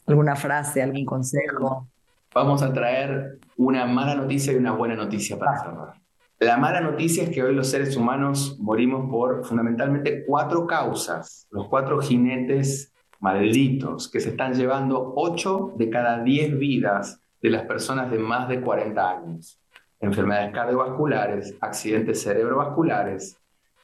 ¿Alguna 0.05 0.35
frase, 0.35 0.83
algún 0.83 1.05
consejo? 1.05 1.88
Vamos 2.33 2.62
a 2.62 2.73
traer 2.73 3.39
una 3.57 3.85
mala 3.85 4.15
noticia 4.15 4.53
y 4.53 4.57
una 4.57 4.73
buena 4.73 4.95
noticia 4.95 5.39
para 5.39 5.51
ah. 5.51 5.63
cerrar. 5.63 5.93
La 6.39 6.57
mala 6.57 6.81
noticia 6.81 7.23
es 7.23 7.29
que 7.29 7.43
hoy 7.43 7.55
los 7.55 7.69
seres 7.69 7.95
humanos 7.97 8.57
morimos 8.59 9.09
por 9.09 9.45
fundamentalmente 9.45 10.25
cuatro 10.25 10.67
causas, 10.67 11.47
los 11.49 11.67
cuatro 11.67 11.99
jinetes 11.99 12.93
malditos 13.19 14.09
que 14.09 14.19
se 14.19 14.29
están 14.29 14.53
llevando 14.53 15.13
ocho 15.15 15.73
de 15.75 15.89
cada 15.89 16.23
diez 16.23 16.57
vidas 16.57 17.21
de 17.41 17.49
las 17.49 17.63
personas 17.63 18.12
de 18.12 18.19
más 18.19 18.47
de 18.47 18.62
40 18.62 19.09
años. 19.09 19.59
Enfermedades 19.99 20.53
cardiovasculares, 20.53 21.55
accidentes 21.59 22.23
cerebrovasculares, 22.23 23.38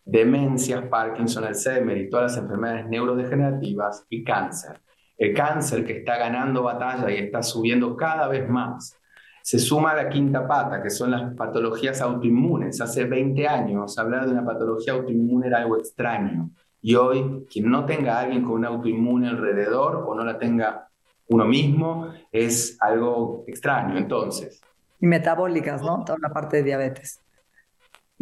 demencias, 0.06 0.84
Parkinson, 0.88 1.46
Alzheimer 1.46 1.98
y 1.98 2.10
todas 2.10 2.34
las 2.34 2.44
enfermedades 2.44 2.88
neurodegenerativas 2.88 4.06
y 4.10 4.24
cáncer. 4.24 4.80
el 5.18 5.34
cáncer 5.34 5.86
que 5.86 6.00
está 6.00 6.18
ganando 6.18 6.64
batalla 6.64 7.10
y 7.10 7.16
está 7.16 7.42
subiendo 7.42 7.96
cada 7.96 8.28
vez 8.28 8.50
más. 8.50 9.00
Se 9.42 9.58
suma 9.60 9.92
a 9.92 9.96
la 9.96 10.10
quinta 10.10 10.46
pata, 10.46 10.84
que 10.84 10.90
son 10.90 11.12
las 11.12 11.34
patologías 11.36 12.02
autoinmunes. 12.02 12.82
Hace 12.82 13.06
20 13.06 13.48
años 13.48 13.98
hablar 13.98 14.26
de 14.26 14.34
una 14.34 14.46
patología 14.46 14.92
autoinmune 14.94 15.48
era 15.48 15.60
algo 15.60 15.78
extraño. 15.78 16.50
Y 16.82 16.96
hoy, 16.96 17.46
quien 17.50 17.72
no 17.72 17.86
tenga 17.86 18.18
a 18.18 18.22
alguien 18.24 18.44
con 18.44 18.54
un 18.56 18.66
autoinmune 18.66 19.30
alrededor 19.30 20.04
o 20.06 20.14
no 20.16 20.26
la 20.26 20.38
tenga 20.38 20.90
uno 21.30 21.46
mismo, 21.46 22.12
es 22.32 22.78
algo 22.82 23.46
extraño. 23.48 23.98
Entonces. 23.98 24.62
Y 25.00 25.08
metabólicas, 25.08 25.82
¿no? 25.82 26.04
Toda 26.04 26.18
la 26.22 26.34
parte 26.34 26.58
de 26.58 26.64
diabetes. 26.64 27.22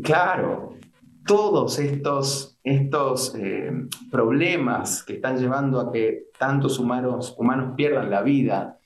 Claro, 0.02 0.76
todos 1.26 1.80
estos, 1.80 2.58
estos 2.64 3.36
eh, 3.36 3.72
problemas 4.12 5.04
que 5.04 5.14
están 5.14 5.38
llevando 5.38 5.80
a 5.80 5.92
que 5.92 6.28
tantos 6.38 6.80
humanos, 6.80 7.36
humanos 7.38 7.74
pierdan 7.76 8.10
la 8.10 8.22
vida, 8.22 8.78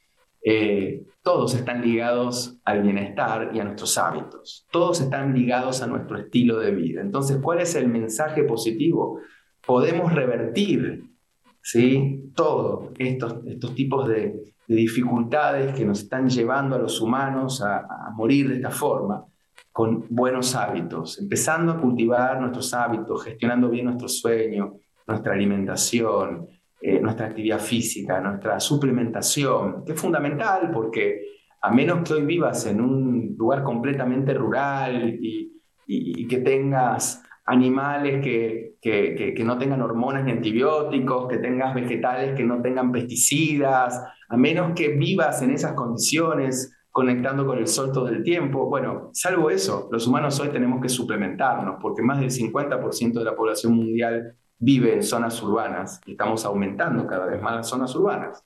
eh, 0.44 1.04
todos 1.22 1.56
están 1.56 1.82
ligados 1.82 2.58
al 2.64 2.84
bienestar 2.84 3.52
y 3.54 3.60
a 3.60 3.64
nuestros 3.64 3.98
hábitos. 3.98 4.66
Todos 4.72 5.02
están 5.02 5.34
ligados 5.34 5.82
a 5.82 5.88
nuestro 5.88 6.18
estilo 6.18 6.60
de 6.60 6.72
vida. 6.72 7.02
Entonces, 7.02 7.40
¿cuál 7.42 7.60
es 7.60 7.76
el 7.76 7.88
mensaje 7.88 8.44
positivo? 8.44 9.20
Podemos 9.66 10.14
revertir 10.14 11.04
¿sí? 11.62 12.32
todos 12.36 12.92
estos, 12.98 13.46
estos 13.46 13.76
tipos 13.76 14.08
de, 14.08 14.54
dificultades 14.70 15.74
que 15.74 15.86
nos 15.86 16.02
están 16.02 16.28
llevando 16.28 16.76
a 16.76 16.80
los 16.80 17.00
humanos 17.00 17.62
a, 17.62 17.78
a 17.78 18.12
morir 18.14 18.50
de 18.50 18.56
esta 18.56 18.70
forma 18.70 19.26
con 19.78 20.08
buenos 20.10 20.56
hábitos, 20.56 21.20
empezando 21.20 21.74
a 21.74 21.80
cultivar 21.80 22.42
nuestros 22.42 22.74
hábitos, 22.74 23.24
gestionando 23.24 23.70
bien 23.70 23.86
nuestro 23.86 24.08
sueño, 24.08 24.74
nuestra 25.06 25.36
alimentación, 25.36 26.48
eh, 26.82 27.00
nuestra 27.00 27.28
actividad 27.28 27.60
física, 27.60 28.20
nuestra 28.20 28.60
suplementación, 28.60 29.86
que 29.86 29.92
es 29.92 30.02
fundamental 30.02 30.72
porque 30.74 31.22
a 31.62 31.70
menos 31.70 32.00
que 32.00 32.16
hoy 32.16 32.26
vivas 32.26 32.66
en 32.66 32.82
un 32.82 33.36
lugar 33.38 33.62
completamente 33.62 34.34
rural 34.34 35.16
y, 35.22 35.54
que 36.28 36.38
tengas 36.40 37.22
animales 37.46 38.24
que, 38.24 38.78
que, 38.82 39.34
que, 39.36 39.44
no 39.44 39.60
tengan 39.60 39.84
hormonas 39.84 40.24
ni 40.24 40.32
antibióticos, 40.32 41.28
que 41.28 41.38
tengas 41.38 41.76
vegetales 41.76 42.36
que 42.36 42.44
no 42.44 42.64
tengan 42.64 42.92
pesticidas, 42.92 44.04
a 44.28 44.38
menos 44.38 44.72
que 44.74 44.88
vivas 44.90 45.44
en 45.44 45.52
esas 45.52 45.74
condiciones 45.74 46.77
conectando 46.98 47.46
con 47.46 47.60
el 47.60 47.68
sol 47.68 47.92
todo 47.92 48.08
el 48.08 48.24
tiempo. 48.24 48.66
Bueno, 48.66 49.12
salvo 49.14 49.52
eso, 49.52 49.88
los 49.92 50.08
humanos 50.08 50.40
hoy 50.40 50.48
tenemos 50.48 50.82
que 50.82 50.90
suplementarnos 50.90 51.76
porque 51.80 52.02
más 52.02 52.20
del 52.20 52.32
50% 52.32 53.14
de 53.14 53.24
la 53.24 53.36
población 53.36 53.74
mundial 53.74 54.34
vive 54.58 54.96
en 54.96 55.04
zonas 55.04 55.40
urbanas 55.44 56.02
y 56.08 56.14
estamos 56.14 56.44
aumentando 56.44 57.06
cada 57.06 57.28
vez 57.28 57.40
más 57.40 57.58
las 57.58 57.70
zonas 57.70 57.96
urbanas. 57.96 58.44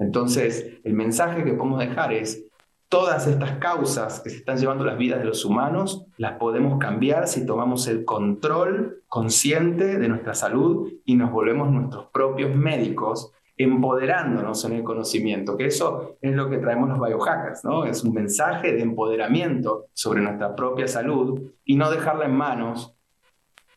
Entonces, 0.00 0.80
el 0.82 0.94
mensaje 0.94 1.44
que 1.44 1.52
podemos 1.52 1.78
dejar 1.78 2.12
es, 2.12 2.44
todas 2.88 3.28
estas 3.28 3.58
causas 3.58 4.18
que 4.18 4.30
se 4.30 4.38
están 4.38 4.58
llevando 4.58 4.84
las 4.84 4.98
vidas 4.98 5.20
de 5.20 5.26
los 5.26 5.44
humanos, 5.44 6.04
las 6.16 6.38
podemos 6.38 6.80
cambiar 6.80 7.28
si 7.28 7.46
tomamos 7.46 7.86
el 7.86 8.04
control 8.04 9.04
consciente 9.06 10.00
de 10.00 10.08
nuestra 10.08 10.34
salud 10.34 10.90
y 11.04 11.14
nos 11.14 11.30
volvemos 11.30 11.70
nuestros 11.70 12.06
propios 12.06 12.52
médicos 12.52 13.30
empoderándonos 13.56 14.64
en 14.64 14.72
el 14.72 14.82
conocimiento, 14.82 15.56
que 15.56 15.66
eso 15.66 16.16
es 16.20 16.32
lo 16.32 16.48
que 16.48 16.58
traemos 16.58 16.88
los 16.88 17.00
biohackers, 17.00 17.64
¿no? 17.64 17.84
Es 17.84 18.02
un 18.02 18.14
mensaje 18.14 18.72
de 18.72 18.80
empoderamiento 18.80 19.86
sobre 19.92 20.20
nuestra 20.20 20.54
propia 20.54 20.88
salud 20.88 21.52
y 21.64 21.76
no 21.76 21.90
dejarla 21.90 22.26
en 22.26 22.34
manos 22.34 22.96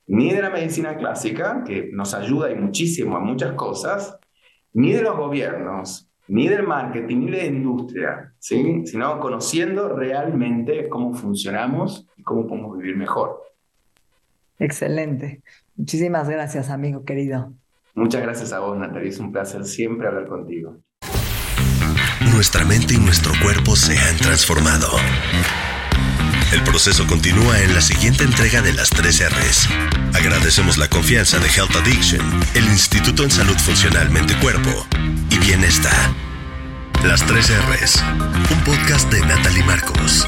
ni 0.07 0.31
de 0.31 0.41
la 0.41 0.49
medicina 0.49 0.95
clásica, 0.97 1.63
que 1.65 1.89
nos 1.91 2.13
ayuda 2.13 2.51
y 2.51 2.55
muchísimo 2.55 3.17
a 3.17 3.19
muchas 3.19 3.53
cosas, 3.53 4.17
ni 4.73 4.91
de 4.91 5.01
los 5.01 5.17
gobiernos, 5.17 6.09
ni 6.27 6.47
del 6.47 6.63
marketing, 6.63 7.17
ni 7.17 7.31
de 7.31 7.37
la 7.37 7.45
industria, 7.45 8.33
¿sí? 8.39 8.83
sino 8.85 9.19
conociendo 9.19 9.89
realmente 9.89 10.89
cómo 10.89 11.13
funcionamos 11.13 12.07
y 12.17 12.23
cómo 12.23 12.47
podemos 12.47 12.77
vivir 12.77 12.97
mejor. 12.97 13.41
Excelente. 14.59 15.41
Muchísimas 15.75 16.29
gracias, 16.29 16.69
amigo 16.69 17.03
querido. 17.03 17.53
Muchas 17.95 18.21
gracias 18.21 18.51
a 18.51 18.59
vos, 18.59 18.77
Natalia. 18.77 19.09
Es 19.09 19.19
un 19.19 19.31
placer 19.31 19.65
siempre 19.65 20.07
hablar 20.07 20.27
contigo. 20.27 20.77
Nuestra 22.31 22.65
mente 22.65 22.93
y 22.93 22.97
nuestro 22.97 23.31
cuerpo 23.41 23.75
se 23.75 23.97
han 23.97 24.17
transformado. 24.17 24.89
El 26.51 26.61
proceso 26.63 27.07
continúa 27.07 27.61
en 27.61 27.73
la 27.73 27.81
siguiente 27.81 28.23
entrega 28.23 28.61
de 28.61 28.73
las 28.73 28.89
3 28.89 29.29
R's. 29.29 29.69
Agradecemos 30.13 30.77
la 30.77 30.89
confianza 30.89 31.39
de 31.39 31.47
Health 31.47 31.75
Addiction, 31.75 32.21
el 32.53 32.65
Instituto 32.65 33.23
en 33.23 33.31
Salud 33.31 33.57
Funcional 33.57 34.09
Mente 34.09 34.35
Cuerpo 34.39 34.85
y 35.29 35.39
Bienestar. 35.39 36.13
Las 37.03 37.25
3 37.25 37.51
R's, 37.69 38.03
un 38.51 38.63
podcast 38.63 39.11
de 39.11 39.21
Natalie 39.21 39.63
Marcos. 39.63 40.27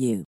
you. 0.00 0.24